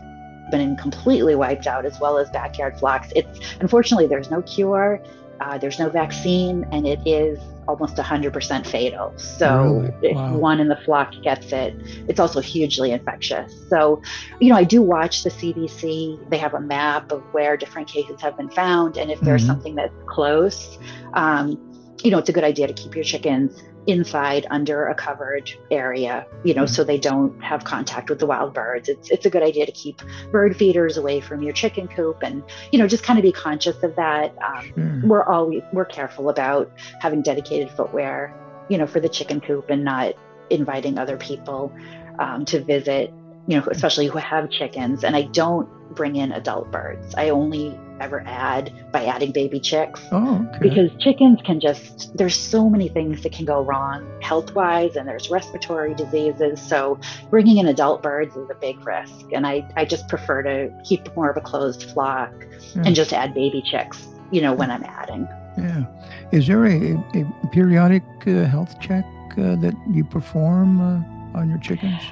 been 0.51 0.75
completely 0.77 1.35
wiped 1.35 1.67
out 1.67 1.85
as 1.85 1.99
well 1.99 2.17
as 2.17 2.29
backyard 2.29 2.77
flocks. 2.79 3.11
It's 3.15 3.39
unfortunately 3.59 4.07
there's 4.07 4.31
no 4.31 4.41
cure, 4.43 5.01
uh, 5.39 5.57
there's 5.57 5.79
no 5.79 5.89
vaccine, 5.89 6.65
and 6.71 6.87
it 6.87 6.99
is 7.05 7.39
almost 7.67 7.95
100% 7.97 8.65
fatal. 8.65 9.13
So 9.17 9.91
really? 10.01 10.13
wow. 10.13 10.33
if 10.33 10.39
one 10.39 10.59
in 10.59 10.67
the 10.67 10.77
flock 10.77 11.13
gets 11.21 11.51
it, 11.51 11.75
it's 12.07 12.19
also 12.19 12.41
hugely 12.41 12.91
infectious. 12.91 13.53
So, 13.69 14.01
you 14.39 14.49
know, 14.49 14.55
I 14.55 14.63
do 14.63 14.81
watch 14.81 15.23
the 15.23 15.29
CDC. 15.29 16.29
They 16.29 16.37
have 16.37 16.53
a 16.53 16.61
map 16.61 17.11
of 17.11 17.21
where 17.33 17.57
different 17.57 17.87
cases 17.87 18.21
have 18.21 18.37
been 18.37 18.49
found. 18.49 18.97
And 18.97 19.11
if 19.11 19.19
there's 19.21 19.41
mm-hmm. 19.41 19.51
something 19.51 19.75
that's 19.75 19.93
close, 20.07 20.77
um, 21.13 21.63
you 22.03 22.11
know, 22.11 22.19
it's 22.19 22.29
a 22.29 22.33
good 22.33 22.43
idea 22.43 22.67
to 22.67 22.73
keep 22.73 22.95
your 22.95 23.03
chickens 23.03 23.61
inside 23.87 24.45
under 24.49 24.87
a 24.87 24.93
covered 24.93 25.49
area, 25.71 26.27
you 26.43 26.53
know, 26.53 26.63
mm-hmm. 26.63 26.73
so 26.73 26.83
they 26.83 26.97
don't 26.97 27.41
have 27.41 27.63
contact 27.63 28.09
with 28.09 28.19
the 28.19 28.25
wild 28.25 28.53
birds. 28.53 28.89
It's 28.89 29.09
it's 29.09 29.25
a 29.25 29.29
good 29.29 29.43
idea 29.43 29.65
to 29.65 29.71
keep 29.71 30.01
bird 30.31 30.55
feeders 30.55 30.97
away 30.97 31.21
from 31.21 31.41
your 31.41 31.53
chicken 31.53 31.87
coop, 31.87 32.21
and 32.21 32.43
you 32.71 32.79
know, 32.79 32.87
just 32.87 33.03
kind 33.03 33.17
of 33.17 33.23
be 33.23 33.31
conscious 33.31 33.81
of 33.83 33.95
that. 33.95 34.35
Um, 34.43 34.73
sure. 34.75 35.09
We're 35.09 35.23
always 35.23 35.63
we're 35.71 35.85
careful 35.85 36.29
about 36.29 36.71
having 36.99 37.21
dedicated 37.21 37.71
footwear, 37.71 38.35
you 38.69 38.77
know, 38.77 38.85
for 38.85 38.99
the 38.99 39.09
chicken 39.09 39.39
coop, 39.39 39.69
and 39.69 39.83
not 39.83 40.13
inviting 40.49 40.97
other 40.97 41.17
people 41.17 41.73
um, 42.19 42.45
to 42.45 42.59
visit, 42.59 43.13
you 43.47 43.57
know, 43.57 43.65
especially 43.71 44.07
who 44.07 44.17
have 44.17 44.49
chickens. 44.49 45.03
And 45.03 45.15
I 45.15 45.23
don't 45.23 45.67
bring 45.95 46.15
in 46.17 46.31
adult 46.31 46.71
birds. 46.71 47.15
I 47.15 47.29
only 47.29 47.77
ever 47.99 48.21
add 48.27 48.71
by 48.91 49.05
adding 49.05 49.31
baby 49.31 49.59
chicks. 49.59 49.99
Oh, 50.11 50.47
okay. 50.49 50.69
Because 50.69 50.91
chickens 50.99 51.39
can 51.43 51.59
just, 51.59 52.15
there's 52.15 52.35
so 52.35 52.69
many 52.69 52.89
things 52.89 53.23
that 53.23 53.31
can 53.31 53.45
go 53.45 53.61
wrong 53.61 54.07
health 54.21 54.53
wise, 54.53 54.95
and 54.95 55.07
there's 55.07 55.31
respiratory 55.31 55.95
diseases. 55.95 56.61
So 56.61 56.99
bringing 57.31 57.57
in 57.57 57.67
adult 57.67 58.03
birds 58.03 58.35
is 58.35 58.49
a 58.51 58.55
big 58.55 58.85
risk. 58.85 59.31
And 59.33 59.47
I, 59.47 59.67
I 59.75 59.85
just 59.85 60.07
prefer 60.07 60.43
to 60.43 60.71
keep 60.83 61.15
more 61.15 61.29
of 61.29 61.37
a 61.37 61.41
closed 61.41 61.89
flock 61.91 62.31
yeah. 62.75 62.83
and 62.85 62.95
just 62.95 63.13
add 63.13 63.33
baby 63.33 63.63
chicks, 63.63 64.07
you 64.29 64.41
know, 64.41 64.53
when 64.53 64.69
I'm 64.69 64.83
adding. 64.83 65.27
Yeah. 65.57 65.85
Is 66.31 66.45
there 66.45 66.65
a, 66.65 66.93
a 67.15 67.47
periodic 67.51 68.03
uh, 68.27 68.45
health 68.45 68.79
check 68.79 69.05
uh, 69.31 69.55
that 69.55 69.73
you 69.89 70.03
perform 70.03 70.81
uh, 70.81 71.39
on 71.39 71.49
your 71.49 71.57
chickens? 71.59 72.03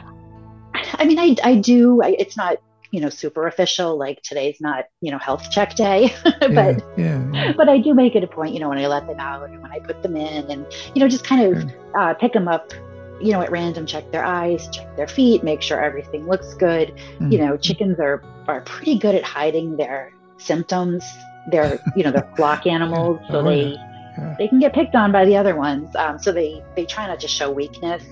I 0.93 1.05
mean, 1.05 1.19
I, 1.19 1.35
I 1.43 1.55
do. 1.55 2.01
I, 2.01 2.15
it's 2.17 2.37
not 2.37 2.57
you 2.91 3.01
know 3.01 3.09
super 3.09 3.45
official 3.45 3.97
like 3.97 4.21
today's 4.21 4.61
not 4.61 4.85
you 5.01 5.11
know 5.11 5.17
health 5.17 5.51
check 5.51 5.75
day 5.75 6.15
but 6.23 6.49
yeah, 6.49 6.81
yeah, 6.97 7.31
yeah. 7.33 7.53
but 7.57 7.67
i 7.67 7.77
do 7.77 7.93
make 7.93 8.15
it 8.15 8.23
a 8.23 8.27
point 8.27 8.53
you 8.53 8.59
know 8.59 8.69
when 8.69 8.77
i 8.77 8.87
let 8.87 9.05
them 9.05 9.19
out 9.19 9.49
and 9.49 9.61
when 9.61 9.71
i 9.71 9.79
put 9.79 10.01
them 10.01 10.15
in 10.15 10.49
and 10.49 10.65
you 10.93 11.01
know 11.01 11.07
just 11.07 11.25
kind 11.25 11.57
of 11.57 11.71
uh, 11.99 12.13
pick 12.13 12.31
them 12.31 12.47
up 12.47 12.71
you 13.19 13.31
know 13.31 13.41
at 13.41 13.51
random 13.51 13.85
check 13.85 14.09
their 14.11 14.23
eyes 14.23 14.69
check 14.69 14.95
their 14.95 15.07
feet 15.07 15.43
make 15.43 15.61
sure 15.61 15.83
everything 15.83 16.25
looks 16.27 16.53
good 16.53 16.89
mm-hmm. 16.89 17.31
you 17.31 17.37
know 17.37 17.57
chickens 17.57 17.99
are 17.99 18.23
are 18.47 18.61
pretty 18.61 18.97
good 18.97 19.15
at 19.15 19.23
hiding 19.23 19.75
their 19.75 20.13
symptoms 20.37 21.03
they're 21.51 21.79
you 21.95 22.03
know 22.03 22.11
they're 22.11 22.31
flock 22.35 22.65
animals 22.77 23.19
so 23.29 23.39
oh, 23.39 23.43
they 23.43 23.75
they 24.37 24.47
can 24.47 24.59
get 24.59 24.73
picked 24.73 24.95
on 24.95 25.11
by 25.11 25.25
the 25.25 25.35
other 25.35 25.55
ones 25.55 25.93
um, 25.97 26.17
so 26.17 26.31
they 26.31 26.63
they 26.75 26.85
try 26.85 27.07
not 27.07 27.19
to 27.19 27.27
show 27.27 27.51
weakness 27.51 28.03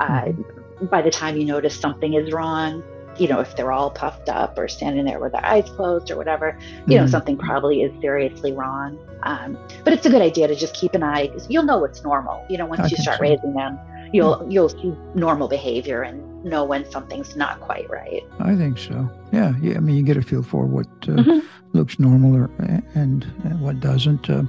uh, 0.00 0.22
mm-hmm. 0.22 0.61
By 0.90 1.02
the 1.02 1.10
time 1.10 1.36
you 1.36 1.44
notice 1.44 1.78
something 1.78 2.14
is 2.14 2.32
wrong 2.32 2.82
you 3.18 3.28
know, 3.28 3.40
if 3.40 3.56
they're 3.56 3.72
all 3.72 3.90
puffed 3.90 4.28
up 4.28 4.58
or 4.58 4.68
standing 4.68 5.04
there 5.04 5.18
with 5.18 5.32
their 5.32 5.44
eyes 5.44 5.68
closed 5.70 6.10
or 6.10 6.16
whatever, 6.16 6.56
you 6.60 6.66
mm-hmm. 6.66 6.90
know, 6.92 7.06
something 7.06 7.36
probably 7.36 7.82
is 7.82 7.92
seriously 8.00 8.52
wrong. 8.52 8.98
Um, 9.22 9.58
but 9.84 9.92
it's 9.92 10.06
a 10.06 10.10
good 10.10 10.22
idea 10.22 10.48
to 10.48 10.54
just 10.54 10.74
keep 10.74 10.94
an 10.94 11.02
eye 11.02 11.28
because 11.28 11.48
you'll 11.48 11.64
know 11.64 11.78
what's 11.78 12.02
normal. 12.02 12.44
You 12.48 12.58
know, 12.58 12.66
once 12.66 12.90
you 12.90 12.96
start 12.96 13.20
raising 13.20 13.54
them, 13.54 13.78
you'll 14.12 14.46
you'll 14.50 14.68
see 14.68 14.94
normal 15.14 15.48
behavior 15.48 16.02
and 16.02 16.44
know 16.44 16.64
when 16.64 16.90
something's 16.90 17.36
not 17.36 17.60
quite 17.60 17.88
right. 17.88 18.22
I 18.40 18.56
think 18.56 18.78
so. 18.78 19.08
Yeah, 19.30 19.54
yeah. 19.60 19.76
I 19.76 19.80
mean, 19.80 19.96
you 19.96 20.02
get 20.02 20.16
a 20.16 20.22
feel 20.22 20.42
for 20.42 20.66
what 20.66 20.86
uh, 21.02 21.12
mm-hmm. 21.12 21.46
looks 21.72 21.98
normal 21.98 22.34
or 22.34 22.50
and, 22.94 23.24
and 23.44 23.60
what 23.60 23.80
doesn't. 23.80 24.28
Uh, 24.28 24.42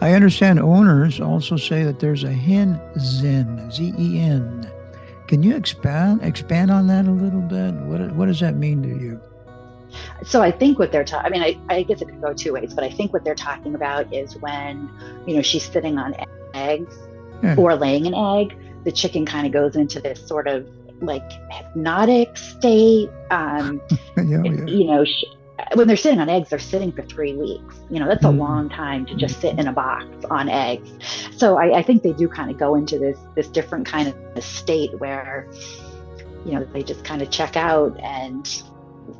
I 0.00 0.12
understand 0.12 0.60
owners 0.60 1.20
also 1.20 1.56
say 1.56 1.84
that 1.84 2.00
there's 2.00 2.24
a 2.24 2.32
hen 2.32 2.80
zen, 2.98 3.70
Z 3.70 3.94
E 3.98 4.20
N. 4.20 4.70
Can 5.32 5.42
you 5.42 5.56
expand 5.56 6.22
expand 6.22 6.70
on 6.70 6.88
that 6.88 7.06
a 7.06 7.10
little 7.10 7.40
bit? 7.40 7.72
What 7.72 8.14
what 8.16 8.26
does 8.26 8.40
that 8.40 8.54
mean 8.54 8.82
to 8.82 8.88
you? 8.90 9.18
So 10.26 10.42
I 10.42 10.50
think 10.50 10.78
what 10.78 10.92
they're 10.92 11.04
talking, 11.04 11.24
I 11.24 11.30
mean, 11.30 11.42
I, 11.42 11.74
I 11.74 11.82
guess 11.84 12.02
it 12.02 12.08
could 12.08 12.20
go 12.20 12.34
two 12.34 12.52
ways, 12.52 12.74
but 12.74 12.84
I 12.84 12.90
think 12.90 13.14
what 13.14 13.24
they're 13.24 13.34
talking 13.34 13.74
about 13.74 14.12
is 14.12 14.36
when, 14.36 14.90
you 15.26 15.34
know, 15.34 15.40
she's 15.40 15.64
sitting 15.64 15.96
on 15.96 16.14
eggs 16.52 16.94
yeah. 17.42 17.54
or 17.56 17.74
laying 17.76 18.06
an 18.06 18.14
egg, 18.14 18.54
the 18.84 18.92
chicken 18.92 19.24
kind 19.24 19.46
of 19.46 19.54
goes 19.54 19.74
into 19.74 20.02
this 20.02 20.20
sort 20.28 20.48
of 20.48 20.68
like 21.00 21.26
hypnotic 21.50 22.36
state. 22.36 23.08
Um, 23.30 23.80
yeah, 24.18 24.42
yeah. 24.42 24.66
You 24.66 24.84
know, 24.84 25.06
sh- 25.06 25.24
when 25.74 25.86
they're 25.86 25.96
sitting 25.96 26.20
on 26.20 26.28
eggs, 26.28 26.50
they're 26.50 26.58
sitting 26.58 26.92
for 26.92 27.02
three 27.02 27.34
weeks. 27.34 27.76
You 27.90 28.00
know, 28.00 28.08
that's 28.08 28.24
a 28.24 28.28
mm. 28.28 28.38
long 28.38 28.68
time 28.68 29.06
to 29.06 29.14
just 29.14 29.40
sit 29.40 29.58
in 29.58 29.66
a 29.66 29.72
box 29.72 30.04
on 30.30 30.48
eggs. 30.48 30.90
So 31.36 31.56
I, 31.56 31.78
I 31.78 31.82
think 31.82 32.02
they 32.02 32.12
do 32.12 32.28
kind 32.28 32.50
of 32.50 32.58
go 32.58 32.74
into 32.74 32.98
this 32.98 33.18
this 33.34 33.48
different 33.48 33.86
kind 33.86 34.14
of 34.36 34.44
state 34.44 34.98
where, 35.00 35.48
you 36.44 36.52
know, 36.52 36.64
they 36.64 36.82
just 36.82 37.04
kind 37.04 37.22
of 37.22 37.30
check 37.30 37.56
out 37.56 37.98
and 38.00 38.62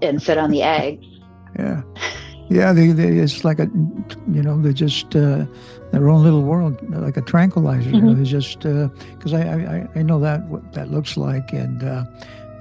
and 0.01 0.23
sit 0.23 0.39
on 0.39 0.51
the 0.51 0.63
egg. 0.63 1.05
Yeah, 1.59 1.83
yeah. 2.49 2.73
They, 2.73 2.89
they 2.89 3.19
it's 3.19 3.45
like 3.45 3.59
a, 3.59 3.69
you 4.31 4.43
know, 4.43 4.61
they're 4.61 4.73
just 4.73 5.15
uh, 5.15 5.45
their 5.91 6.09
own 6.09 6.23
little 6.23 6.43
world, 6.43 6.77
like 6.91 7.17
a 7.17 7.23
tranquilizer. 7.23 7.91
Mm-hmm. 7.91 7.95
You 7.95 8.03
know, 8.03 8.13
mm-hmm. 8.13 8.23
it's 8.23 8.31
just 8.31 8.61
because 8.61 9.33
uh, 9.33 9.37
I, 9.37 9.99
I 9.99 10.01
I 10.01 10.03
know 10.03 10.19
that 10.21 10.47
what 10.49 10.73
that 10.73 10.91
looks 10.91 11.17
like, 11.17 11.53
and 11.53 11.83
uh, 11.83 12.05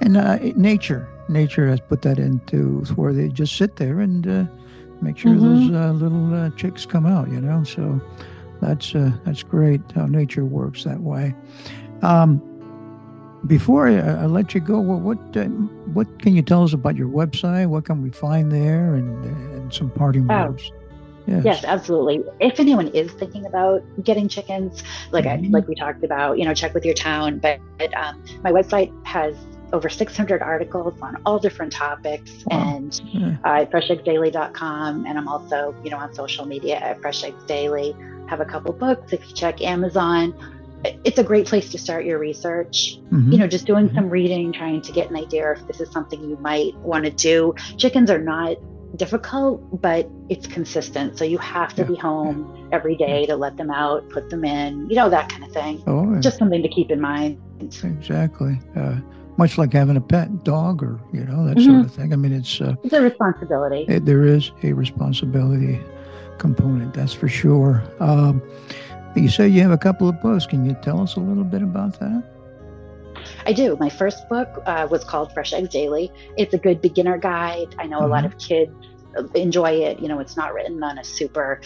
and 0.02 0.16
uh, 0.16 0.36
nature 0.56 1.08
nature 1.28 1.68
has 1.68 1.80
put 1.80 2.02
that 2.02 2.18
into 2.18 2.84
where 2.96 3.12
they 3.12 3.28
just 3.28 3.56
sit 3.56 3.76
there 3.76 4.00
and 4.00 4.26
uh, 4.26 4.44
make 5.00 5.16
sure 5.16 5.32
mm-hmm. 5.32 5.68
those 5.68 5.70
uh, 5.70 5.92
little 5.92 6.34
uh, 6.34 6.50
chicks 6.50 6.84
come 6.84 7.06
out. 7.06 7.30
You 7.30 7.40
know, 7.40 7.64
so 7.64 8.00
that's 8.60 8.92
that's 9.24 9.42
great 9.42 9.80
how 9.94 10.06
nature 10.06 10.44
works 10.44 10.84
that 10.84 11.00
way. 11.00 11.34
Um, 12.02 12.42
before 13.46 13.88
I, 13.88 13.98
I, 13.98 14.26
let 14.26 14.54
you 14.54 14.60
go, 14.60 14.78
what 14.78 15.00
what, 15.00 15.36
uh, 15.36 15.44
what 15.94 16.20
can 16.20 16.34
you 16.34 16.42
tell 16.42 16.62
us 16.64 16.72
about 16.72 16.96
your 16.96 17.08
website? 17.08 17.66
What 17.68 17.84
can 17.84 18.02
we 18.02 18.10
find 18.10 18.52
there, 18.52 18.94
and, 18.94 19.24
and 19.24 19.72
some 19.72 19.90
parting 19.90 20.30
oh. 20.30 20.48
words? 20.48 20.70
Yes. 21.26 21.44
yes. 21.44 21.64
absolutely. 21.64 22.24
If 22.40 22.58
anyone 22.58 22.88
is 22.88 23.12
thinking 23.12 23.46
about 23.46 23.82
getting 24.02 24.28
chickens, 24.28 24.82
like 25.12 25.24
mm-hmm. 25.24 25.46
I, 25.46 25.58
like 25.58 25.68
we 25.68 25.76
talked 25.76 26.02
about, 26.02 26.38
you 26.38 26.44
know, 26.44 26.52
check 26.52 26.74
with 26.74 26.84
your 26.84 26.94
town. 26.94 27.38
But 27.38 27.60
um, 27.94 28.24
my 28.42 28.50
website 28.50 28.92
has 29.06 29.36
over 29.72 29.88
600 29.88 30.42
articles 30.42 30.94
on 31.00 31.20
all 31.24 31.38
different 31.38 31.72
topics, 31.72 32.44
wow. 32.46 32.76
and 32.76 33.00
yeah. 33.06 33.36
uh, 33.44 33.64
fresheggsdaily.com, 33.66 35.06
and 35.06 35.18
I'm 35.18 35.28
also, 35.28 35.74
you 35.82 35.90
know, 35.90 35.98
on 35.98 36.14
social 36.14 36.46
media 36.46 36.76
at 36.76 37.00
Fresh 37.00 37.24
Eggs 37.24 37.42
Daily. 37.44 37.94
Have 38.28 38.40
a 38.40 38.44
couple 38.44 38.72
books. 38.72 39.12
If 39.12 39.28
you 39.28 39.34
check 39.34 39.62
Amazon, 39.62 40.34
it's 41.04 41.18
a 41.18 41.24
great 41.24 41.46
place 41.46 41.70
to 41.70 41.78
start 41.78 42.04
your 42.04 42.18
research. 42.18 42.98
Mm-hmm. 43.10 43.32
You 43.32 43.38
know, 43.38 43.46
just 43.46 43.66
doing 43.66 43.86
mm-hmm. 43.86 43.96
some 43.96 44.10
reading, 44.10 44.52
trying 44.52 44.82
to 44.82 44.92
get 44.92 45.10
an 45.10 45.16
idea 45.16 45.52
if 45.52 45.66
this 45.66 45.80
is 45.80 45.90
something 45.90 46.20
you 46.22 46.36
might 46.38 46.74
want 46.76 47.04
to 47.04 47.10
do. 47.10 47.54
Chickens 47.76 48.10
are 48.10 48.18
not 48.18 48.56
difficult, 48.96 49.80
but 49.80 50.08
it's 50.28 50.46
consistent. 50.46 51.18
So 51.18 51.24
you 51.24 51.38
have 51.38 51.74
to 51.74 51.82
yeah. 51.82 51.88
be 51.88 51.94
home 51.96 52.68
every 52.72 52.96
day 52.96 53.26
to 53.26 53.36
let 53.36 53.56
them 53.56 53.70
out, 53.70 54.08
put 54.10 54.30
them 54.30 54.44
in, 54.44 54.88
you 54.88 54.96
know, 54.96 55.08
that 55.08 55.28
kind 55.28 55.44
of 55.44 55.52
thing. 55.52 55.82
Oh, 55.86 56.18
just 56.20 56.38
something 56.38 56.62
to 56.62 56.68
keep 56.68 56.90
in 56.90 57.00
mind. 57.00 57.40
Exactly. 57.60 58.58
Uh, 58.76 58.96
much 59.36 59.58
like 59.58 59.72
having 59.72 59.96
a 59.96 60.00
pet 60.00 60.44
dog 60.44 60.82
or, 60.82 61.00
you 61.12 61.24
know, 61.24 61.44
that 61.46 61.56
mm-hmm. 61.56 61.70
sort 61.70 61.84
of 61.86 61.94
thing. 61.94 62.12
I 62.12 62.16
mean, 62.16 62.32
it's, 62.32 62.60
uh, 62.60 62.74
it's 62.82 62.92
a 62.92 63.00
responsibility. 63.00 63.86
It, 63.88 64.04
there 64.04 64.24
is 64.24 64.52
a 64.62 64.72
responsibility 64.72 65.80
component, 66.38 66.94
that's 66.94 67.12
for 67.12 67.28
sure. 67.28 67.82
Um, 68.00 68.42
you 69.14 69.28
say 69.28 69.48
you 69.48 69.60
have 69.62 69.70
a 69.70 69.78
couple 69.78 70.08
of 70.08 70.20
books. 70.20 70.46
Can 70.46 70.64
you 70.64 70.76
tell 70.82 71.00
us 71.00 71.16
a 71.16 71.20
little 71.20 71.44
bit 71.44 71.62
about 71.62 71.98
that? 72.00 72.24
I 73.46 73.52
do. 73.52 73.76
My 73.78 73.88
first 73.88 74.28
book 74.28 74.48
uh, 74.66 74.88
was 74.90 75.04
called 75.04 75.32
Fresh 75.32 75.52
Eggs 75.52 75.68
Daily. 75.68 76.10
It's 76.36 76.54
a 76.54 76.58
good 76.58 76.80
beginner 76.80 77.18
guide. 77.18 77.74
I 77.78 77.86
know 77.86 77.98
mm-hmm. 77.98 78.06
a 78.06 78.08
lot 78.08 78.24
mm-hmm. 78.24 78.34
of 78.34 78.38
kids 78.38 78.72
enjoy 79.34 79.72
it. 79.72 80.00
You 80.00 80.08
know, 80.08 80.18
it's 80.18 80.36
not 80.36 80.54
written 80.54 80.82
on 80.82 80.98
a 80.98 81.04
super 81.04 81.60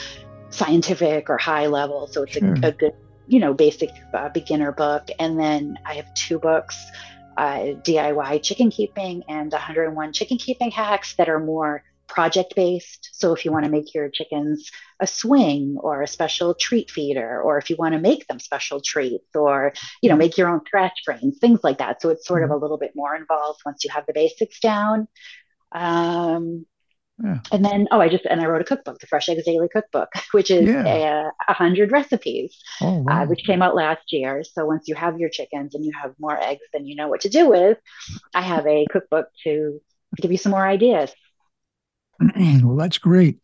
scientific 0.50 1.28
or 1.30 1.38
high 1.38 1.66
level, 1.66 2.06
so 2.06 2.22
it's 2.22 2.32
sure. 2.32 2.54
a, 2.62 2.68
a, 2.68 2.72
good, 2.72 2.94
you 3.26 3.38
know, 3.38 3.54
basic 3.54 3.90
uh, 4.14 4.28
beginner 4.30 4.72
book. 4.72 5.08
And 5.18 5.38
then 5.38 5.78
I 5.84 5.94
have 5.94 6.12
two 6.14 6.38
books. 6.38 6.90
Uh, 7.36 7.74
DIY 7.84 8.42
chicken 8.42 8.70
keeping 8.70 9.22
and 9.28 9.52
101 9.52 10.12
chicken 10.12 10.38
keeping 10.38 10.70
hacks 10.70 11.14
that 11.16 11.28
are 11.28 11.38
more 11.38 11.82
project 12.08 12.54
based. 12.54 13.10
So 13.12 13.34
if 13.34 13.44
you 13.44 13.52
want 13.52 13.64
to 13.64 13.70
make 13.70 13.94
your 13.94 14.08
chickens 14.08 14.70
a 15.00 15.06
swing 15.06 15.76
or 15.78 16.02
a 16.02 16.06
special 16.06 16.54
treat 16.54 16.90
feeder, 16.90 17.40
or 17.42 17.58
if 17.58 17.68
you 17.68 17.76
want 17.76 17.94
to 17.94 18.00
make 18.00 18.26
them 18.26 18.38
special 18.38 18.80
treats, 18.80 19.34
or 19.34 19.72
you 20.02 20.08
know 20.08 20.16
make 20.16 20.38
your 20.38 20.48
own 20.48 20.60
scratch 20.66 21.00
frames, 21.04 21.38
things 21.38 21.60
like 21.62 21.78
that. 21.78 22.00
So 22.00 22.10
it's 22.10 22.26
sort 22.26 22.42
of 22.42 22.48
mm-hmm. 22.48 22.58
a 22.58 22.62
little 22.62 22.78
bit 22.78 22.92
more 22.94 23.14
involved 23.14 23.60
once 23.66 23.84
you 23.84 23.90
have 23.90 24.06
the 24.06 24.12
basics 24.12 24.60
down. 24.60 25.08
Um, 25.72 26.64
yeah. 27.22 27.38
And 27.50 27.64
then, 27.64 27.88
oh, 27.90 28.00
I 28.00 28.08
just 28.08 28.26
and 28.26 28.40
I 28.40 28.46
wrote 28.46 28.60
a 28.60 28.64
cookbook, 28.64 28.98
the 28.98 29.06
Fresh 29.06 29.30
Eggs 29.30 29.44
Daily 29.44 29.68
Cookbook, 29.68 30.10
which 30.32 30.50
is 30.50 30.68
yeah. 30.68 30.84
a, 30.86 31.30
a, 31.48 31.52
hundred 31.54 31.90
recipes, 31.90 32.56
oh, 32.82 32.86
uh, 32.86 32.98
wow. 33.00 33.22
uh, 33.22 33.26
which 33.26 33.44
came 33.44 33.62
out 33.62 33.74
last 33.74 34.12
year. 34.12 34.44
So 34.44 34.66
once 34.66 34.86
you 34.86 34.94
have 34.94 35.18
your 35.18 35.30
chickens 35.30 35.74
and 35.74 35.84
you 35.84 35.92
have 36.00 36.12
more 36.18 36.38
eggs 36.38 36.62
than 36.74 36.86
you 36.86 36.94
know 36.94 37.08
what 37.08 37.22
to 37.22 37.30
do 37.30 37.48
with, 37.48 37.78
I 38.34 38.42
have 38.42 38.66
a 38.66 38.86
cookbook 38.90 39.28
to 39.44 39.80
give 40.20 40.30
you 40.30 40.38
some 40.38 40.52
more 40.52 40.66
ideas. 40.66 41.12
well, 42.36 42.76
that's 42.76 42.98
great. 42.98 43.38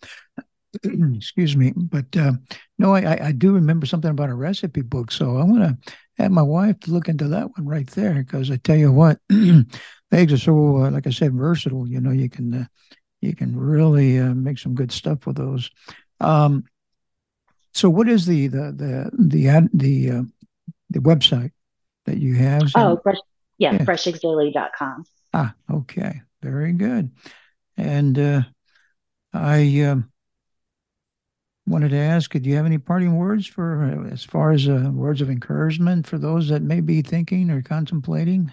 Excuse 0.84 1.56
me, 1.56 1.72
but 1.74 2.14
uh, 2.16 2.32
no, 2.78 2.94
I, 2.94 3.28
I 3.28 3.32
do 3.32 3.52
remember 3.52 3.86
something 3.86 4.10
about 4.10 4.30
a 4.30 4.34
recipe 4.34 4.82
book. 4.82 5.12
So 5.12 5.36
I 5.38 5.44
want 5.44 5.62
to 5.62 5.92
have 6.18 6.30
my 6.30 6.42
wife 6.42 6.78
to 6.80 6.90
look 6.90 7.08
into 7.08 7.28
that 7.28 7.48
one 7.56 7.66
right 7.66 7.86
there 7.88 8.14
because 8.14 8.50
I 8.50 8.56
tell 8.56 8.76
you 8.76 8.92
what, 8.92 9.18
eggs 10.12 10.32
are 10.32 10.38
so, 10.38 10.82
uh, 10.82 10.90
like 10.90 11.06
I 11.06 11.10
said, 11.10 11.34
versatile. 11.34 11.86
You 11.86 12.00
know, 12.00 12.10
you 12.10 12.28
can 12.28 12.54
uh, 12.54 12.64
you 13.22 13.34
can 13.34 13.56
really 13.58 14.18
uh, 14.18 14.34
make 14.34 14.58
some 14.58 14.74
good 14.74 14.92
stuff 14.92 15.26
with 15.26 15.36
those. 15.36 15.70
Um, 16.20 16.64
so, 17.72 17.88
what 17.88 18.08
is 18.08 18.26
the 18.26 18.48
the 18.48 18.72
the 18.72 19.10
the 19.18 19.48
ad, 19.48 19.70
the 19.72 20.10
uh, 20.10 20.22
the 20.90 20.98
website 20.98 21.52
that 22.04 22.18
you 22.18 22.34
have? 22.34 22.70
Oh, 22.74 23.00
fresh, 23.02 23.16
yeah, 23.56 23.72
yeah. 23.72 23.84
fresheggsdaily.com. 23.84 25.04
Ah, 25.32 25.54
okay, 25.70 26.20
very 26.42 26.72
good. 26.72 27.10
And 27.78 28.18
uh, 28.18 28.42
I 29.32 29.80
um, 29.82 30.12
wanted 31.66 31.90
to 31.90 31.96
ask, 31.96 32.30
do 32.32 32.40
you 32.40 32.56
have 32.56 32.66
any 32.66 32.78
parting 32.78 33.16
words 33.16 33.46
for, 33.46 33.84
uh, 33.84 34.12
as 34.12 34.24
far 34.24 34.52
as 34.52 34.68
uh, 34.68 34.90
words 34.92 35.20
of 35.20 35.30
encouragement 35.30 36.06
for 36.06 36.18
those 36.18 36.48
that 36.48 36.62
may 36.62 36.80
be 36.80 37.02
thinking 37.02 37.50
or 37.50 37.62
contemplating? 37.62 38.50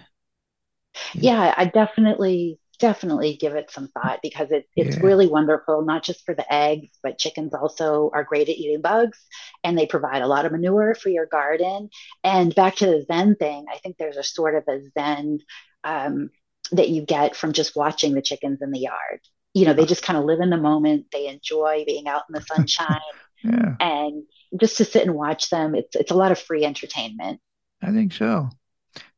Yeah, 1.14 1.54
I 1.56 1.66
definitely, 1.66 2.58
definitely 2.80 3.36
give 3.36 3.54
it 3.54 3.70
some 3.70 3.88
thought 3.88 4.20
because 4.22 4.50
it, 4.50 4.68
it's 4.74 4.96
yeah. 4.96 5.02
really 5.02 5.28
wonderful, 5.28 5.82
not 5.82 6.02
just 6.02 6.24
for 6.26 6.34
the 6.34 6.52
eggs, 6.52 6.88
but 7.02 7.18
chickens 7.18 7.54
also 7.54 8.10
are 8.12 8.24
great 8.24 8.48
at 8.48 8.56
eating 8.56 8.80
bugs 8.80 9.18
and 9.62 9.78
they 9.78 9.86
provide 9.86 10.22
a 10.22 10.26
lot 10.26 10.46
of 10.46 10.52
manure 10.52 10.94
for 10.94 11.08
your 11.10 11.26
garden. 11.26 11.90
And 12.24 12.54
back 12.54 12.76
to 12.76 12.86
the 12.86 13.04
Zen 13.06 13.36
thing, 13.36 13.66
I 13.72 13.78
think 13.78 13.96
there's 13.96 14.16
a 14.16 14.24
sort 14.24 14.54
of 14.56 14.64
a 14.68 14.80
Zen 14.98 15.38
um, 15.84 16.30
that 16.72 16.88
you 16.88 17.02
get 17.02 17.36
from 17.36 17.52
just 17.52 17.76
watching 17.76 18.14
the 18.14 18.22
chickens 18.22 18.62
in 18.62 18.70
the 18.70 18.80
yard 18.80 19.20
you 19.54 19.66
know, 19.66 19.72
they 19.72 19.84
just 19.84 20.02
kind 20.02 20.18
of 20.18 20.24
live 20.24 20.40
in 20.40 20.50
the 20.50 20.56
moment. 20.56 21.06
They 21.12 21.26
enjoy 21.26 21.84
being 21.86 22.06
out 22.06 22.22
in 22.28 22.34
the 22.34 22.42
sunshine. 22.42 23.00
yeah. 23.42 23.74
And 23.80 24.24
just 24.60 24.76
to 24.76 24.84
sit 24.84 25.02
and 25.02 25.14
watch 25.14 25.50
them, 25.50 25.74
it's 25.74 25.96
it's 25.96 26.10
a 26.10 26.16
lot 26.16 26.32
of 26.32 26.38
free 26.38 26.64
entertainment. 26.64 27.40
I 27.82 27.92
think 27.92 28.12
so. 28.12 28.48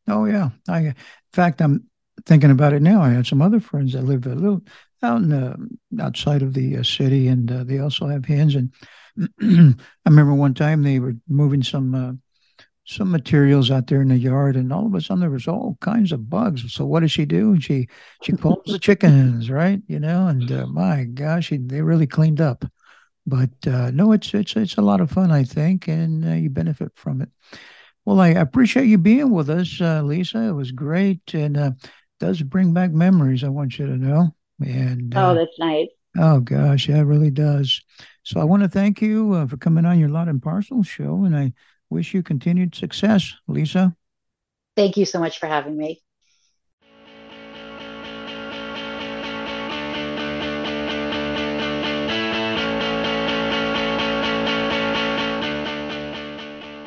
Oh 0.09 0.25
yeah. 0.25 0.51
I 0.68 0.79
in 0.79 0.94
fact 1.33 1.61
I'm 1.61 1.88
thinking 2.26 2.50
about 2.50 2.72
it 2.72 2.82
now. 2.82 3.02
I 3.02 3.11
had 3.11 3.26
some 3.26 3.42
other 3.42 3.61
friends 3.61 3.92
that 3.92 4.02
live 4.04 4.26
a 4.26 4.35
little 4.35 4.62
out 5.02 5.22
in 5.22 5.28
the, 5.30 6.02
outside 6.02 6.42
of 6.42 6.54
the 6.54 6.76
uh, 6.76 6.82
city, 6.82 7.28
and 7.28 7.50
uh, 7.50 7.64
they 7.64 7.78
also 7.78 8.06
have 8.06 8.24
hens. 8.24 8.54
And 8.54 8.72
I 10.06 10.08
remember 10.08 10.35
one 10.35 10.54
time 10.54 10.82
they 10.82 10.98
were 10.98 11.14
moving 11.28 11.62
some 11.62 11.94
uh, 11.94 12.12
some 12.85 13.11
materials 13.11 13.70
out 13.70 13.87
there 13.87 14.02
in 14.02 14.08
the 14.08 14.18
yard, 14.18 14.56
and 14.56 14.72
all 14.72 14.87
of 14.87 14.94
a 14.94 15.00
sudden 15.00 15.20
there 15.20 15.30
was 15.30 15.46
all 15.46 15.78
kinds 15.80 16.12
of 16.12 16.28
bugs. 16.28 16.72
So 16.72 16.85
what 16.85 17.00
does 17.00 17.12
she 17.12 17.24
do? 17.24 17.61
She 17.61 17.88
she 18.22 18.32
calls 18.37 18.64
the 18.66 18.78
chickens, 18.78 19.50
right? 19.50 19.80
You 19.87 20.00
know, 20.00 20.26
and 20.26 20.50
uh, 20.50 20.66
my 20.66 21.04
gosh, 21.04 21.46
she, 21.46 21.58
they 21.58 21.82
really 21.82 22.06
cleaned 22.06 22.40
up. 22.40 22.64
But 23.26 23.50
uh, 23.66 23.90
no, 23.92 24.12
it's 24.12 24.35
it's 24.35 24.56
it's 24.56 24.76
a 24.78 24.82
lot 24.82 25.00
of 25.00 25.11
fun, 25.11 25.30
I 25.30 25.44
think, 25.44 25.88
and 25.88 26.24
uh, 26.24 26.35
you 26.35 26.50
benefit 26.50 26.92
from 26.94 27.22
it. 27.22 27.28
Well, 28.04 28.20
I 28.20 28.28
appreciate 28.28 28.87
you 28.87 28.98
being 28.98 29.30
with 29.30 29.48
us, 29.48 29.80
uh, 29.80 30.02
Lisa. 30.02 30.38
It 30.48 30.52
was 30.52 30.72
great, 30.72 31.35
and 31.35 31.56
uh, 31.56 31.70
does 32.22 32.40
bring 32.40 32.72
back 32.72 32.92
memories. 32.92 33.42
I 33.42 33.48
want 33.48 33.80
you 33.80 33.87
to 33.87 33.96
know. 33.96 34.32
And 34.61 35.12
oh, 35.16 35.30
uh, 35.30 35.35
that's 35.35 35.58
nice. 35.58 35.88
Oh 36.16 36.38
gosh, 36.38 36.88
yeah, 36.88 36.98
it 36.98 37.02
really 37.02 37.32
does. 37.32 37.82
So 38.22 38.40
I 38.40 38.44
want 38.44 38.62
to 38.62 38.68
thank 38.68 39.02
you 39.02 39.32
uh, 39.32 39.46
for 39.48 39.56
coming 39.56 39.85
on 39.85 39.98
your 39.98 40.08
Lot 40.08 40.28
and 40.28 40.40
Parcel 40.40 40.85
show, 40.85 41.24
and 41.24 41.37
I 41.37 41.52
wish 41.90 42.14
you 42.14 42.22
continued 42.22 42.76
success, 42.76 43.35
Lisa. 43.48 43.96
Thank 44.76 44.96
you 44.96 45.04
so 45.04 45.18
much 45.18 45.40
for 45.40 45.46
having 45.46 45.76
me. 45.76 46.00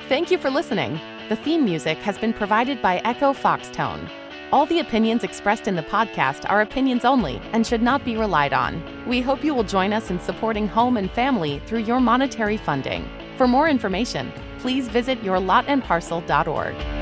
Thank 0.07 0.31
you 0.31 0.37
for 0.37 0.49
listening. 0.49 0.97
The 1.27 1.35
theme 1.35 1.65
music 1.65 1.97
has 1.97 2.17
been 2.17 2.31
provided 2.31 2.81
by 2.81 3.01
Echo 3.03 3.33
Foxtone. 3.33 4.09
All 4.55 4.65
the 4.65 4.79
opinions 4.79 5.25
expressed 5.25 5.67
in 5.67 5.75
the 5.75 5.83
podcast 5.83 6.49
are 6.49 6.61
opinions 6.61 7.03
only 7.03 7.41
and 7.51 7.67
should 7.67 7.81
not 7.81 8.05
be 8.05 8.15
relied 8.15 8.53
on. 8.53 8.81
We 9.05 9.19
hope 9.19 9.43
you 9.43 9.53
will 9.53 9.65
join 9.65 9.91
us 9.91 10.09
in 10.09 10.17
supporting 10.17 10.65
home 10.65 10.95
and 10.95 11.11
family 11.11 11.61
through 11.65 11.79
your 11.79 11.99
monetary 11.99 12.55
funding. 12.55 13.05
For 13.35 13.49
more 13.49 13.67
information, 13.67 14.31
please 14.59 14.87
visit 14.87 15.21
yourlotandparcel.org. 15.23 16.94